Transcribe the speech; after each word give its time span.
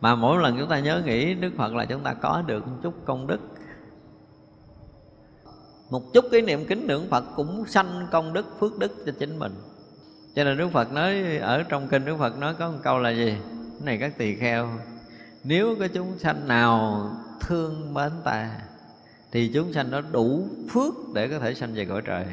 mà 0.00 0.14
mỗi 0.14 0.42
lần 0.42 0.56
chúng 0.58 0.68
ta 0.68 0.78
nhớ 0.78 1.02
nghĩ 1.04 1.34
đức 1.34 1.52
phật 1.56 1.74
là 1.74 1.84
chúng 1.84 2.02
ta 2.02 2.14
có 2.14 2.42
được 2.46 2.66
một 2.66 2.76
chút 2.82 2.94
công 3.04 3.26
đức. 3.26 3.40
Một 5.90 6.02
chút 6.14 6.24
cái 6.32 6.42
niệm 6.42 6.64
kính 6.68 6.86
ngưỡng 6.86 7.10
phật 7.10 7.24
cũng 7.36 7.66
sanh 7.66 8.06
công 8.10 8.32
đức, 8.32 8.46
phước 8.60 8.78
đức 8.78 8.92
cho 9.06 9.12
chính 9.18 9.38
mình. 9.38 9.54
Cho 10.34 10.44
nên 10.44 10.58
đức 10.58 10.68
phật 10.72 10.92
nói, 10.92 11.36
ở 11.36 11.62
trong 11.62 11.88
kinh 11.88 12.04
đức 12.04 12.16
phật 12.18 12.38
nói 12.38 12.54
có 12.54 12.70
một 12.70 12.78
câu 12.82 12.98
là 12.98 13.10
gì? 13.10 13.36
Cái 13.40 13.84
này 13.84 13.98
các 13.98 14.18
tỳ 14.18 14.34
kheo, 14.34 14.68
nếu 15.44 15.76
có 15.78 15.88
chúng 15.88 16.18
sanh 16.18 16.48
nào 16.48 17.02
thương 17.40 17.94
mến 17.94 18.10
ta, 18.24 18.50
thì 19.32 19.50
chúng 19.54 19.72
sanh 19.72 19.90
đó 19.90 20.00
đủ 20.12 20.48
phước 20.70 20.94
để 21.14 21.28
có 21.28 21.38
thể 21.38 21.54
sanh 21.54 21.74
về 21.74 21.84
cõi 21.84 22.02
trời. 22.04 22.24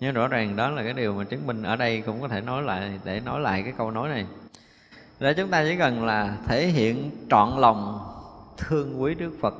Nhưng 0.00 0.14
rõ 0.14 0.28
ràng 0.28 0.56
đó 0.56 0.70
là 0.70 0.82
cái 0.82 0.92
điều 0.92 1.14
mà 1.14 1.24
chứng 1.24 1.46
minh 1.46 1.62
ở 1.62 1.76
đây 1.76 2.00
cũng 2.00 2.20
có 2.20 2.28
thể 2.28 2.40
nói 2.40 2.62
lại, 2.62 3.00
để 3.04 3.20
nói 3.20 3.40
lại 3.40 3.62
cái 3.62 3.72
câu 3.78 3.90
nói 3.90 4.08
này 4.08 4.26
để 5.20 5.34
chúng 5.34 5.50
ta 5.50 5.64
chỉ 5.64 5.76
cần 5.76 6.04
là 6.04 6.36
thể 6.46 6.66
hiện 6.66 7.10
trọn 7.30 7.60
lòng 7.60 7.98
thương 8.56 9.02
quý 9.02 9.14
Đức 9.14 9.32
Phật. 9.40 9.54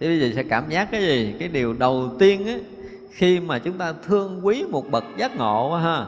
Thì 0.00 0.06
bây 0.06 0.20
giờ 0.20 0.30
sẽ 0.36 0.42
cảm 0.42 0.70
giác 0.70 0.88
cái 0.90 1.02
gì? 1.02 1.34
Cái 1.38 1.48
điều 1.48 1.72
đầu 1.72 2.10
tiên 2.18 2.46
ấy 2.46 2.64
Khi 3.10 3.40
mà 3.40 3.58
chúng 3.58 3.78
ta 3.78 3.92
thương 3.92 4.46
quý 4.46 4.64
một 4.70 4.90
bậc 4.90 5.04
giác 5.16 5.36
ngộ 5.36 5.76
ha, 5.76 6.06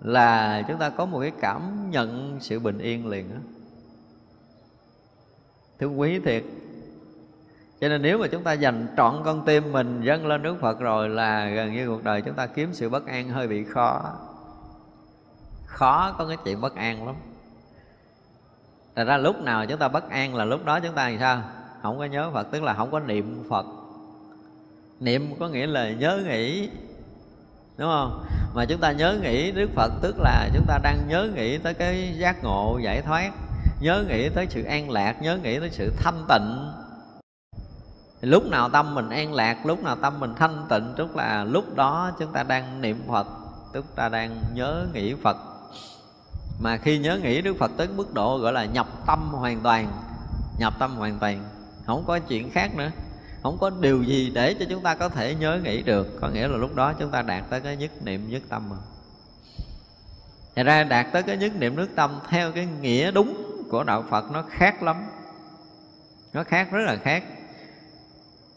Là 0.00 0.62
chúng 0.68 0.78
ta 0.78 0.90
có 0.90 1.06
một 1.06 1.20
cái 1.20 1.32
cảm 1.40 1.90
nhận 1.90 2.38
sự 2.40 2.58
bình 2.58 2.78
yên 2.78 3.06
liền 3.06 3.30
á. 3.30 3.40
Thương 5.78 6.00
quý 6.00 6.18
thiệt. 6.18 6.44
Cho 7.80 7.88
nên 7.88 8.02
nếu 8.02 8.18
mà 8.18 8.26
chúng 8.26 8.42
ta 8.42 8.52
dành 8.52 8.86
trọn 8.96 9.14
con 9.24 9.44
tim 9.44 9.72
mình 9.72 10.00
dâng 10.04 10.26
lên 10.26 10.42
Đức 10.42 10.56
Phật 10.60 10.80
rồi 10.80 11.08
là 11.08 11.48
gần 11.48 11.72
như 11.72 11.88
cuộc 11.88 12.04
đời 12.04 12.22
chúng 12.22 12.34
ta 12.34 12.46
kiếm 12.46 12.68
sự 12.72 12.88
bất 12.88 13.06
an 13.06 13.28
hơi 13.28 13.48
bị 13.48 13.64
khó 13.64 14.16
khó 15.70 16.14
có 16.18 16.26
cái 16.26 16.36
chuyện 16.44 16.60
bất 16.60 16.74
an 16.74 17.06
lắm. 17.06 17.14
Thật 18.96 19.04
ra 19.04 19.16
lúc 19.16 19.40
nào 19.40 19.66
chúng 19.66 19.78
ta 19.78 19.88
bất 19.88 20.10
an 20.10 20.34
là 20.34 20.44
lúc 20.44 20.64
đó 20.64 20.80
chúng 20.80 20.94
ta 20.94 21.08
làm 21.08 21.18
sao? 21.20 21.42
Không 21.82 21.98
có 21.98 22.04
nhớ 22.04 22.30
Phật 22.34 22.46
tức 22.50 22.62
là 22.62 22.74
không 22.74 22.90
có 22.90 23.00
niệm 23.00 23.44
Phật. 23.50 23.66
Niệm 25.00 25.34
có 25.40 25.48
nghĩa 25.48 25.66
là 25.66 25.90
nhớ 25.90 26.22
nghĩ 26.26 26.70
Đúng 27.76 27.88
không? 27.88 28.24
Mà 28.54 28.64
chúng 28.64 28.80
ta 28.80 28.92
nhớ 28.92 29.18
nghĩ 29.22 29.52
Đức 29.52 29.70
Phật 29.74 29.92
tức 30.02 30.16
là 30.18 30.48
chúng 30.54 30.64
ta 30.68 30.78
đang 30.82 31.08
nhớ 31.08 31.28
nghĩ 31.34 31.58
tới 31.58 31.74
cái 31.74 32.14
giác 32.18 32.44
ngộ 32.44 32.78
giải 32.82 33.02
thoát 33.02 33.30
Nhớ 33.80 34.04
nghĩ 34.08 34.28
tới 34.28 34.46
sự 34.50 34.62
an 34.62 34.90
lạc, 34.90 35.22
nhớ 35.22 35.38
nghĩ 35.42 35.58
tới 35.58 35.70
sự 35.70 35.92
thanh 35.98 36.24
tịnh. 36.28 36.72
Lúc 38.20 38.46
nào 38.46 38.68
tâm 38.68 38.94
mình 38.94 39.10
an 39.10 39.32
lạc 39.32 39.66
lúc 39.66 39.82
nào 39.82 39.96
tâm 40.02 40.20
mình 40.20 40.34
thanh 40.34 40.66
tịnh 40.68 40.94
tức 40.96 41.16
là 41.16 41.44
lúc 41.44 41.74
đó 41.74 42.10
chúng 42.18 42.32
ta 42.32 42.42
đang 42.42 42.80
niệm 42.80 43.02
phật 43.08 43.26
tức 43.72 43.84
ta 43.96 44.08
đang 44.08 44.42
nhớ 44.54 44.86
nghĩ 44.92 45.14
phật 45.14 45.36
mà 46.60 46.76
khi 46.76 46.98
nhớ 46.98 47.18
nghĩ 47.18 47.42
đức 47.42 47.56
phật 47.58 47.70
tới 47.76 47.88
mức 47.96 48.14
độ 48.14 48.38
gọi 48.38 48.52
là 48.52 48.64
nhập 48.64 48.86
tâm 49.06 49.28
hoàn 49.32 49.60
toàn, 49.60 49.92
nhập 50.58 50.74
tâm 50.78 50.96
hoàn 50.96 51.18
toàn, 51.18 51.44
không 51.86 52.04
có 52.06 52.18
chuyện 52.18 52.50
khác 52.50 52.74
nữa. 52.76 52.90
Không 53.42 53.58
có 53.58 53.70
điều 53.70 54.02
gì 54.02 54.30
để 54.34 54.54
cho 54.54 54.64
chúng 54.68 54.82
ta 54.82 54.94
có 54.94 55.08
thể 55.08 55.34
nhớ 55.34 55.60
nghĩ 55.64 55.82
được. 55.82 56.20
Có 56.20 56.28
nghĩa 56.28 56.48
là 56.48 56.56
lúc 56.56 56.74
đó 56.74 56.92
chúng 56.92 57.10
ta 57.10 57.22
đạt 57.22 57.50
tới 57.50 57.60
cái 57.60 57.76
nhất 57.76 57.90
niệm, 58.04 58.30
nhất 58.30 58.42
tâm 58.48 58.62
mà. 58.70 58.76
Thật 60.56 60.62
ra 60.62 60.84
đạt 60.84 61.06
tới 61.12 61.22
cái 61.22 61.36
nhất 61.36 61.52
niệm, 61.58 61.76
nhất 61.76 61.88
tâm 61.96 62.18
theo 62.28 62.52
cái 62.52 62.68
nghĩa 62.80 63.10
đúng 63.10 63.62
của 63.70 63.84
đạo 63.84 64.04
Phật 64.10 64.30
nó 64.30 64.44
khác 64.50 64.82
lắm. 64.82 64.96
Nó 66.32 66.44
khác, 66.44 66.68
rất 66.72 66.82
là 66.86 66.96
khác. 66.96 67.24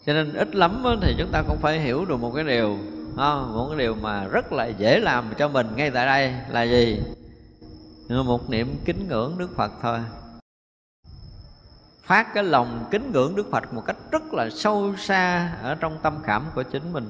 Cho 0.05 0.13
nên 0.13 0.33
ít 0.33 0.55
lắm 0.55 0.83
thì 1.01 1.15
chúng 1.17 1.31
ta 1.31 1.43
cũng 1.47 1.57
phải 1.61 1.79
hiểu 1.79 2.05
được 2.05 2.17
một 2.17 2.31
cái 2.35 2.43
điều 2.43 2.77
một 3.53 3.67
cái 3.69 3.77
điều 3.77 3.95
mà 3.95 4.25
rất 4.25 4.53
là 4.53 4.65
dễ 4.65 4.99
làm 4.99 5.33
cho 5.37 5.47
mình 5.47 5.67
ngay 5.75 5.91
tại 5.91 6.05
đây 6.05 6.33
là 6.49 6.63
gì? 6.63 6.99
Một 8.09 8.49
niệm 8.49 8.75
kính 8.85 9.07
ngưỡng 9.07 9.37
đức 9.37 9.55
phật 9.55 9.71
thôi. 9.81 9.99
Phát 12.03 12.33
cái 12.33 12.43
lòng 12.43 12.87
kính 12.91 13.11
ngưỡng 13.11 13.35
đức 13.35 13.47
phật 13.51 13.73
một 13.73 13.83
cách 13.85 13.97
rất 14.11 14.33
là 14.33 14.49
sâu 14.49 14.93
xa 14.97 15.53
ở 15.61 15.75
trong 15.75 15.99
tâm 16.01 16.19
khảm 16.23 16.45
của 16.55 16.63
chính 16.63 16.93
mình. 16.93 17.09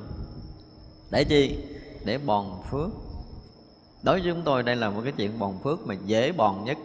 Để 1.11 1.23
chi? 1.23 1.57
Để 2.05 2.17
bòn 2.17 2.61
phước. 2.71 2.89
Đối 4.03 4.21
với 4.21 4.31
chúng 4.31 4.41
tôi, 4.43 4.63
đây 4.63 4.75
là 4.75 4.89
một 4.89 5.01
cái 5.03 5.13
chuyện 5.17 5.39
bòn 5.39 5.59
phước 5.63 5.87
mà 5.87 5.93
dễ 6.05 6.31
bòn 6.31 6.65
nhất. 6.65 6.77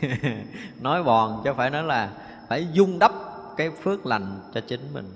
Nói 0.80 1.02
bòn 1.02 1.40
chứ 1.44 1.50
phải 1.56 1.70
nói 1.70 1.82
là 1.82 2.10
phải 2.48 2.66
dung 2.72 2.98
đắp 2.98 3.12
cái 3.56 3.70
phước 3.82 4.06
lành 4.06 4.40
cho 4.54 4.60
chính 4.60 4.92
mình. 4.92 5.12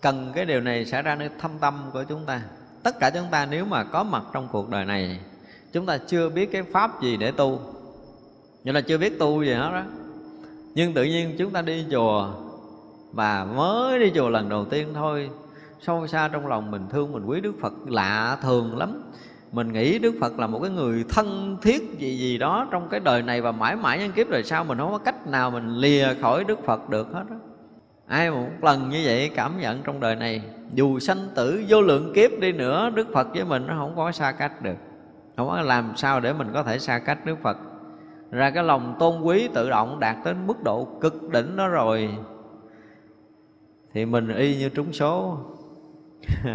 Cần 0.00 0.32
cái 0.34 0.44
điều 0.44 0.60
này 0.60 0.86
xảy 0.86 1.02
ra 1.02 1.14
nơi 1.14 1.30
thâm 1.40 1.58
tâm 1.58 1.90
của 1.92 2.04
chúng 2.04 2.26
ta. 2.26 2.42
Tất 2.82 2.98
cả 3.00 3.10
chúng 3.10 3.28
ta 3.30 3.46
nếu 3.46 3.64
mà 3.64 3.84
có 3.84 4.04
mặt 4.04 4.22
trong 4.32 4.48
cuộc 4.52 4.68
đời 4.68 4.84
này 4.84 5.20
chúng 5.72 5.86
ta 5.86 5.98
chưa 5.98 6.28
biết 6.28 6.52
cái 6.52 6.62
pháp 6.62 7.02
gì 7.02 7.16
để 7.16 7.30
tu. 7.30 7.60
Như 8.64 8.72
là 8.72 8.80
chưa 8.80 8.98
biết 8.98 9.18
tu 9.18 9.42
gì 9.42 9.52
hết 9.52 9.70
đó 9.72 9.82
nhưng 10.74 10.94
tự 10.94 11.04
nhiên 11.04 11.34
chúng 11.38 11.50
ta 11.50 11.62
đi 11.62 11.84
chùa 11.90 12.28
và 13.12 13.44
mới 13.44 13.98
đi 13.98 14.12
chùa 14.14 14.28
lần 14.28 14.48
đầu 14.48 14.64
tiên 14.64 14.88
thôi, 14.94 15.30
sâu 15.80 16.06
xa 16.06 16.28
trong 16.28 16.46
lòng 16.46 16.70
mình 16.70 16.82
thương, 16.90 17.12
mình 17.12 17.24
quý 17.24 17.40
đức 17.40 17.52
phật 17.60 17.72
lạ 17.88 18.38
thường 18.42 18.78
lắm. 18.78 19.02
Mình 19.52 19.72
nghĩ 19.72 19.98
đức 19.98 20.14
phật 20.20 20.38
là 20.38 20.46
một 20.46 20.58
cái 20.62 20.70
người 20.70 21.04
thân 21.08 21.56
thiết 21.62 21.98
gì 21.98 22.18
gì 22.18 22.38
đó 22.38 22.68
trong 22.70 22.88
cái 22.88 23.00
đời 23.00 23.22
này 23.22 23.40
và 23.40 23.52
mãi 23.52 23.76
mãi 23.76 23.98
nhân 23.98 24.12
kiếp 24.12 24.28
rồi 24.28 24.42
sau 24.42 24.64
mình 24.64 24.78
không 24.78 24.92
có 24.92 24.98
cách 24.98 25.26
nào 25.26 25.50
mình 25.50 25.76
lìa 25.76 26.14
khỏi 26.20 26.44
đức 26.44 26.58
phật 26.64 26.90
được 26.90 27.12
hết 27.12 27.24
đó 27.30 27.36
ai 28.10 28.30
một 28.30 28.48
lần 28.62 28.88
như 28.88 29.02
vậy 29.04 29.30
cảm 29.34 29.60
nhận 29.60 29.82
trong 29.82 30.00
đời 30.00 30.16
này, 30.16 30.42
dù 30.74 30.98
sanh 30.98 31.28
tử 31.34 31.64
vô 31.68 31.82
lượng 31.82 32.12
kiếp 32.14 32.30
đi 32.40 32.52
nữa, 32.52 32.90
đức 32.94 33.08
phật 33.12 33.28
với 33.34 33.44
mình 33.44 33.66
nó 33.66 33.74
không 33.78 33.96
có 33.96 34.12
xa 34.12 34.32
cách 34.32 34.62
được 34.62 34.76
không 35.40 35.48
có 35.56 35.62
làm 35.62 35.92
sao 35.96 36.20
để 36.20 36.32
mình 36.32 36.48
có 36.52 36.62
thể 36.62 36.78
xa 36.78 36.98
cách 36.98 37.18
đức 37.24 37.38
phật. 37.42 37.56
Ra 38.30 38.50
cái 38.50 38.64
lòng 38.64 38.96
tôn 38.98 39.22
quý 39.22 39.48
tự 39.54 39.70
động 39.70 40.00
đạt 40.00 40.16
đến 40.24 40.46
mức 40.46 40.62
độ 40.62 40.88
cực 41.00 41.30
đỉnh 41.32 41.56
đó 41.56 41.68
rồi, 41.68 42.10
thì 43.92 44.04
mình 44.04 44.28
y 44.36 44.56
như 44.56 44.68
trúng 44.68 44.92
số. 44.92 45.38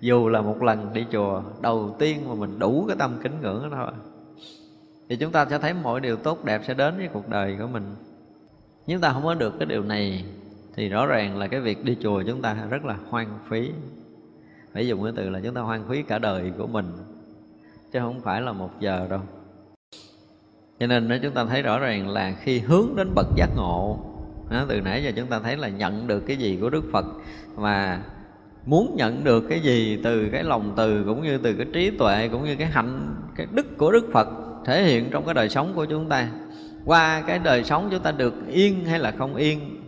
Dù 0.00 0.28
là 0.28 0.40
một 0.40 0.62
lần 0.62 0.92
đi 0.92 1.06
chùa, 1.12 1.42
đầu 1.60 1.96
tiên 1.98 2.28
mà 2.28 2.34
mình 2.34 2.58
đủ 2.58 2.84
cái 2.88 2.96
tâm 2.98 3.18
kính 3.22 3.40
ngưỡng 3.40 3.70
đó 3.70 3.76
thôi. 3.76 3.92
Thì 5.08 5.16
chúng 5.16 5.32
ta 5.32 5.46
sẽ 5.50 5.58
thấy 5.58 5.74
mọi 5.74 6.00
điều 6.00 6.16
tốt 6.16 6.44
đẹp 6.44 6.62
sẽ 6.66 6.74
đến 6.74 6.96
với 6.96 7.08
cuộc 7.12 7.28
đời 7.28 7.56
của 7.58 7.66
mình. 7.66 7.94
Nhưng 8.86 9.00
ta 9.00 9.12
không 9.12 9.24
có 9.24 9.34
được 9.34 9.54
cái 9.58 9.66
điều 9.66 9.82
này, 9.82 10.24
thì 10.74 10.88
rõ 10.88 11.06
ràng 11.06 11.38
là 11.38 11.46
cái 11.46 11.60
việc 11.60 11.84
đi 11.84 11.96
chùa 12.00 12.22
chúng 12.26 12.42
ta 12.42 12.56
rất 12.70 12.84
là 12.84 12.96
hoang 13.08 13.38
phí. 13.48 13.70
Phải 14.72 14.88
dùng 14.88 15.02
cái 15.02 15.12
từ 15.16 15.30
là 15.30 15.40
chúng 15.44 15.54
ta 15.54 15.60
hoang 15.60 15.88
phí 15.88 16.02
cả 16.02 16.18
đời 16.18 16.52
của 16.58 16.66
mình 16.66 16.86
chứ 17.92 18.00
không 18.00 18.20
phải 18.20 18.40
là 18.40 18.52
một 18.52 18.70
giờ 18.80 19.06
đâu. 19.10 19.20
Cho 20.80 20.86
nên 20.86 21.08
nếu 21.08 21.18
chúng 21.22 21.34
ta 21.34 21.44
thấy 21.44 21.62
rõ 21.62 21.78
ràng 21.78 22.08
là 22.08 22.32
khi 22.42 22.58
hướng 22.58 22.96
đến 22.96 23.14
bậc 23.14 23.26
giác 23.36 23.48
ngộ 23.56 23.98
đó, 24.50 24.64
từ 24.68 24.80
nãy 24.80 25.04
giờ 25.04 25.12
chúng 25.16 25.26
ta 25.26 25.40
thấy 25.40 25.56
là 25.56 25.68
nhận 25.68 26.06
được 26.06 26.20
cái 26.20 26.36
gì 26.36 26.58
của 26.60 26.70
đức 26.70 26.84
phật 26.92 27.04
và 27.54 28.02
muốn 28.66 28.94
nhận 28.96 29.24
được 29.24 29.44
cái 29.48 29.60
gì 29.60 30.00
từ 30.04 30.28
cái 30.32 30.44
lòng 30.44 30.72
từ 30.76 31.04
cũng 31.06 31.22
như 31.22 31.38
từ 31.38 31.54
cái 31.54 31.66
trí 31.72 31.90
tuệ 31.90 32.28
cũng 32.28 32.44
như 32.44 32.56
cái 32.56 32.66
hạnh 32.66 33.14
cái 33.36 33.46
đức 33.50 33.78
của 33.78 33.92
đức 33.92 34.08
phật 34.12 34.28
thể 34.64 34.84
hiện 34.84 35.10
trong 35.10 35.24
cái 35.24 35.34
đời 35.34 35.48
sống 35.48 35.72
của 35.74 35.84
chúng 35.84 36.08
ta. 36.08 36.28
Qua 36.84 37.22
cái 37.26 37.38
đời 37.38 37.64
sống 37.64 37.88
chúng 37.90 38.02
ta 38.02 38.12
được 38.12 38.34
yên 38.48 38.84
hay 38.84 38.98
là 38.98 39.10
không 39.10 39.36
yên 39.36 39.82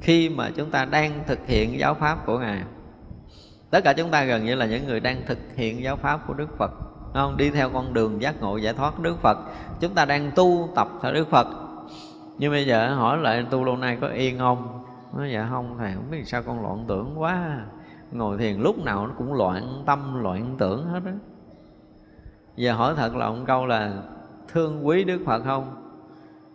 khi 0.00 0.28
mà 0.28 0.50
chúng 0.56 0.70
ta 0.70 0.84
đang 0.84 1.24
thực 1.26 1.46
hiện 1.46 1.78
giáo 1.78 1.94
pháp 1.94 2.26
của 2.26 2.38
ngài. 2.38 2.62
Tất 3.70 3.84
cả 3.84 3.92
chúng 3.92 4.10
ta 4.10 4.24
gần 4.24 4.44
như 4.44 4.54
là 4.54 4.66
những 4.66 4.86
người 4.86 5.00
đang 5.00 5.22
thực 5.26 5.38
hiện 5.56 5.82
giáo 5.82 5.96
pháp 5.96 6.26
của 6.26 6.34
đức 6.34 6.58
phật 6.58 6.85
không, 7.16 7.36
đi 7.36 7.50
theo 7.50 7.70
con 7.70 7.94
đường 7.94 8.22
giác 8.22 8.40
ngộ 8.40 8.56
giải 8.56 8.74
thoát 8.74 9.00
đức 9.00 9.18
phật. 9.18 9.38
Chúng 9.80 9.94
ta 9.94 10.04
đang 10.04 10.30
tu 10.36 10.68
tập 10.74 10.88
theo 11.02 11.12
đức 11.12 11.28
phật. 11.28 11.46
Nhưng 12.38 12.52
bây 12.52 12.66
giờ 12.66 12.94
hỏi 12.94 13.18
lại, 13.18 13.46
tu 13.50 13.64
lâu 13.64 13.76
nay 13.76 13.98
có 14.00 14.08
yên 14.08 14.38
không? 14.38 14.84
Nói 15.16 15.30
dạ 15.32 15.48
không 15.50 15.76
thầy, 15.78 15.92
không 15.94 16.10
biết 16.10 16.22
sao 16.28 16.42
con 16.42 16.62
loạn 16.62 16.84
tưởng 16.88 17.12
quá. 17.16 17.60
Ngồi 18.12 18.38
thiền 18.38 18.60
lúc 18.60 18.84
nào 18.84 19.06
nó 19.06 19.12
cũng 19.18 19.34
loạn 19.34 19.82
tâm, 19.86 20.22
loạn 20.22 20.54
tưởng 20.58 20.86
hết 20.86 21.00
á. 21.06 21.12
Giờ 22.56 22.72
hỏi 22.72 22.94
thật 22.96 23.16
là 23.16 23.26
ông 23.26 23.44
câu 23.46 23.66
là, 23.66 24.02
thương 24.52 24.86
quý 24.86 25.04
đức 25.04 25.20
phật 25.26 25.42
không? 25.44 25.82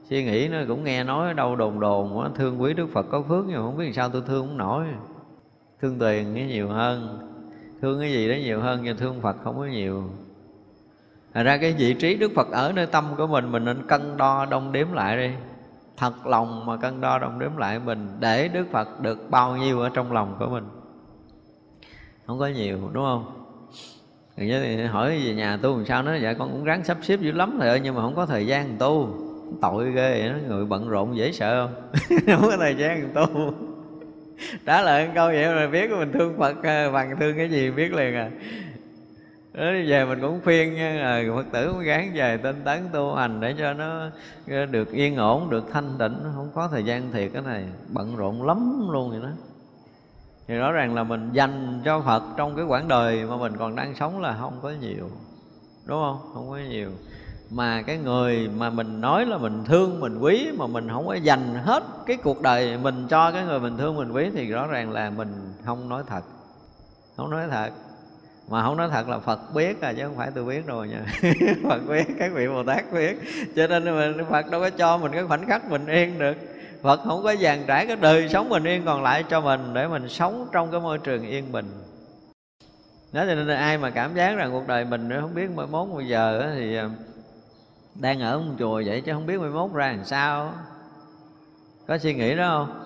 Suy 0.09 0.23
nghĩ 0.23 0.47
nó 0.47 0.57
cũng 0.67 0.83
nghe 0.83 1.03
nói 1.03 1.33
đâu 1.33 1.55
đồn 1.55 1.79
đồn 1.79 2.17
quá, 2.17 2.29
thương 2.35 2.61
quý 2.61 2.73
đức 2.73 2.87
phật 2.93 3.05
có 3.11 3.21
phước 3.21 3.45
nhưng 3.47 3.57
mà 3.57 3.61
không 3.61 3.77
biết 3.77 3.91
sao 3.95 4.09
tôi 4.09 4.21
thương 4.27 4.47
không 4.47 4.57
nổi. 4.57 4.85
Thương 5.81 5.99
tiền 5.99 6.35
cái 6.35 6.47
nhiều 6.47 6.69
hơn, 6.69 7.19
thương 7.81 7.99
cái 7.99 8.11
gì 8.11 8.29
đó 8.29 8.35
nhiều 8.35 8.61
hơn 8.61 8.79
nhưng 8.83 8.97
thương 8.97 9.21
phật 9.21 9.35
không 9.43 9.57
có 9.57 9.65
nhiều. 9.65 10.03
Thật 11.33 11.43
ra 11.43 11.57
cái 11.57 11.73
vị 11.73 11.93
trí 11.93 12.15
Đức 12.15 12.31
Phật 12.35 12.51
ở 12.51 12.71
nơi 12.75 12.85
tâm 12.85 13.05
của 13.17 13.27
mình 13.27 13.51
Mình 13.51 13.65
nên 13.65 13.87
cân 13.87 14.17
đo, 14.17 14.45
đong 14.45 14.71
đếm 14.71 14.93
lại 14.93 15.17
đi. 15.17 15.33
Thật 15.97 16.25
lòng 16.25 16.65
mà 16.65 16.77
cân 16.77 17.01
đo, 17.01 17.19
đong 17.19 17.39
đếm 17.39 17.57
lại 17.57 17.79
mình, 17.79 18.07
Để 18.19 18.47
Đức 18.47 18.67
Phật 18.71 19.01
được 19.01 19.29
bao 19.29 19.57
nhiêu 19.57 19.79
ở 19.79 19.89
trong 19.93 20.11
lòng 20.11 20.35
của 20.39 20.47
mình. 20.47 20.63
Không 22.25 22.39
có 22.39 22.47
nhiều, 22.47 22.77
đúng 22.93 23.03
không? 23.03 23.37
Nhớ 24.37 24.61
thì 24.63 24.83
hỏi 24.83 25.09
về 25.25 25.33
nhà 25.33 25.57
tu 25.61 25.77
làm 25.77 25.85
sao 25.85 26.03
nó 26.03 26.15
Dạ 26.15 26.33
con 26.33 26.51
cũng 26.51 26.63
ráng 26.63 26.83
sắp 26.83 26.97
xếp 27.01 27.19
dữ 27.19 27.31
lắm 27.31 27.57
thầy 27.59 27.69
ơi, 27.69 27.79
Nhưng 27.83 27.95
mà 27.95 28.01
không 28.01 28.15
có 28.15 28.25
thời 28.25 28.47
gian 28.47 28.77
tu. 28.79 29.17
Tội 29.61 29.91
ghê 29.91 30.29
vậy 30.29 30.41
người 30.47 30.65
bận 30.65 30.89
rộn 30.89 31.17
dễ 31.17 31.31
sợ 31.31 31.67
không? 31.67 31.91
Không 32.27 32.49
có 32.49 32.57
thời 32.57 32.75
gian 32.75 33.09
tu. 33.13 33.53
Trả 34.65 34.81
lời 34.81 35.09
câu 35.15 35.27
vậy 35.27 35.47
mà 35.47 35.67
biết 35.67 35.89
mình 35.89 36.11
thương 36.11 36.37
phật 36.37 36.63
à, 36.63 36.91
bằng 36.91 37.15
thương 37.19 37.37
cái 37.37 37.49
gì 37.49 37.71
biết 37.71 37.93
liền 37.93 38.15
à. 38.15 38.29
Đấy, 39.53 39.85
về 39.87 40.05
mình 40.05 40.21
cũng 40.21 40.41
khuyên 40.43 40.73
nha 40.73 41.01
à, 41.01 41.23
phật 41.35 41.45
tử 41.51 41.67
cũng 41.67 41.83
gán 41.83 42.11
về 42.13 42.37
tinh 42.37 42.61
tấn 42.65 42.89
tu 42.91 43.15
hành 43.15 43.39
để 43.39 43.55
cho 43.59 43.73
nó 43.73 44.09
ờ, 44.49 44.65
được 44.65 44.91
yên 44.91 45.15
ổn 45.15 45.49
được 45.49 45.63
thanh 45.71 45.89
tịnh 45.99 46.15
không 46.35 46.49
có 46.53 46.67
thời 46.67 46.83
gian 46.83 47.11
thiệt 47.11 47.31
cái 47.33 47.41
này 47.41 47.65
bận 47.89 48.15
rộn 48.15 48.43
lắm 48.43 48.87
luôn 48.91 49.09
vậy 49.09 49.19
đó. 49.23 49.29
Thì 50.47 50.55
rõ 50.55 50.71
ràng 50.71 50.95
là 50.95 51.03
mình 51.03 51.29
dành 51.33 51.81
cho 51.85 52.01
phật 52.01 52.23
trong 52.37 52.55
cái 52.55 52.65
quãng 52.65 52.87
đời 52.87 53.25
mà 53.25 53.37
mình 53.37 53.57
còn 53.57 53.75
đang 53.75 53.95
sống 53.95 54.21
là 54.21 54.37
không 54.39 54.59
có 54.61 54.71
nhiều 54.81 55.09
đúng 55.85 56.01
không? 56.01 56.31
Không 56.33 56.49
có 56.49 56.57
nhiều. 56.69 56.89
Mà 57.49 57.81
cái 57.81 57.97
người 57.97 58.49
mà 58.57 58.69
mình 58.69 59.01
nói 59.01 59.25
là 59.25 59.37
mình 59.37 59.63
thương 59.65 59.99
mình 59.99 60.19
quý 60.19 60.47
mà 60.57 60.67
mình 60.67 60.89
không 60.89 61.07
có 61.07 61.13
dành 61.13 61.55
hết 61.55 61.83
cái 62.05 62.17
cuộc 62.17 62.41
đời 62.41 62.77
mình 62.77 63.07
cho 63.09 63.31
cái 63.31 63.45
người 63.45 63.59
mình 63.59 63.77
thương 63.77 63.97
mình 63.97 64.11
quý 64.11 64.29
thì 64.33 64.51
rõ 64.51 64.67
ràng 64.67 64.91
là 64.91 65.09
mình 65.09 65.53
không 65.65 65.89
nói 65.89 66.03
thật 66.07 66.23
không 67.17 67.29
nói 67.29 67.47
thật 67.49 67.69
mà 68.47 68.63
không 68.63 68.77
nói 68.77 68.89
thật 68.91 69.09
là 69.09 69.19
Phật 69.19 69.53
biết 69.53 69.81
à 69.81 69.93
chứ 69.93 70.03
không 70.03 70.17
phải 70.17 70.31
tôi 70.35 70.43
biết 70.43 70.65
rồi 70.65 70.87
nha. 70.87 71.05
Phật 71.69 71.79
biết, 71.89 72.03
các 72.19 72.31
vị 72.33 72.47
Bồ 72.47 72.63
Tát 72.63 72.93
biết. 72.93 73.17
Cho 73.55 73.67
nên 73.67 73.85
mình 73.85 74.25
Phật 74.29 74.51
đâu 74.51 74.61
có 74.61 74.69
cho 74.69 74.97
mình 74.97 75.11
cái 75.11 75.23
khoảnh 75.23 75.47
khắc 75.47 75.69
mình 75.69 75.85
yên 75.85 76.19
được. 76.19 76.37
Phật 76.81 76.99
không 77.03 77.23
có 77.23 77.35
dàn 77.35 77.63
trải 77.67 77.85
cái 77.85 77.95
đời 77.95 78.29
sống 78.29 78.49
bình 78.49 78.63
yên 78.63 78.85
còn 78.85 79.03
lại 79.03 79.23
cho 79.29 79.41
mình 79.41 79.73
để 79.73 79.87
mình 79.87 80.09
sống 80.09 80.47
trong 80.51 80.71
cái 80.71 80.79
môi 80.79 80.97
trường 80.97 81.27
yên 81.27 81.51
bình. 81.51 81.71
Đó 83.11 83.25
cho 83.27 83.35
nên 83.35 83.47
là 83.47 83.57
ai 83.57 83.77
mà 83.77 83.89
cảm 83.89 84.15
giác 84.15 84.35
rằng 84.35 84.51
cuộc 84.51 84.67
đời 84.67 84.85
mình 84.85 85.09
không 85.21 85.35
biết 85.35 85.49
mỗi 85.55 85.67
mốt 85.67 85.87
bây 85.95 86.07
giờ 86.07 86.51
thì 86.55 86.75
à, 86.77 86.89
đang 87.95 88.19
ở 88.19 88.39
một 88.39 88.53
chùa 88.59 88.81
vậy 88.85 89.01
chứ 89.01 89.13
không 89.13 89.25
biết 89.25 89.39
mai 89.39 89.49
mốt 89.49 89.73
ra 89.73 89.91
làm 89.91 90.05
sao 90.05 90.53
có 91.87 91.97
suy 91.97 92.13
nghĩ 92.13 92.35
đó 92.35 92.47
không? 92.47 92.83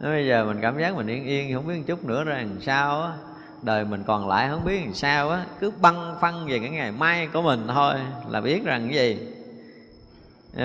Nói 0.00 0.12
bây 0.12 0.26
giờ 0.26 0.44
mình 0.44 0.58
cảm 0.60 0.78
giác 0.78 0.96
mình 0.96 1.06
yên 1.06 1.24
yên 1.24 1.54
không 1.54 1.66
biết 1.66 1.76
một 1.76 1.84
chút 1.86 2.04
nữa 2.04 2.24
ra 2.24 2.36
làm 2.36 2.60
sao 2.60 3.02
á 3.02 3.12
đời 3.62 3.84
mình 3.84 4.02
còn 4.06 4.28
lại 4.28 4.48
không 4.50 4.64
biết 4.64 4.80
làm 4.84 4.94
sao 4.94 5.30
á, 5.30 5.46
cứ 5.60 5.70
băn 5.80 5.94
khoăn 6.20 6.46
về 6.46 6.58
cái 6.58 6.70
ngày 6.70 6.92
mai 6.92 7.28
của 7.32 7.42
mình 7.42 7.66
thôi 7.68 7.94
là 8.28 8.40
biết 8.40 8.64
rằng 8.64 8.88
cái 8.90 8.98
gì. 8.98 9.26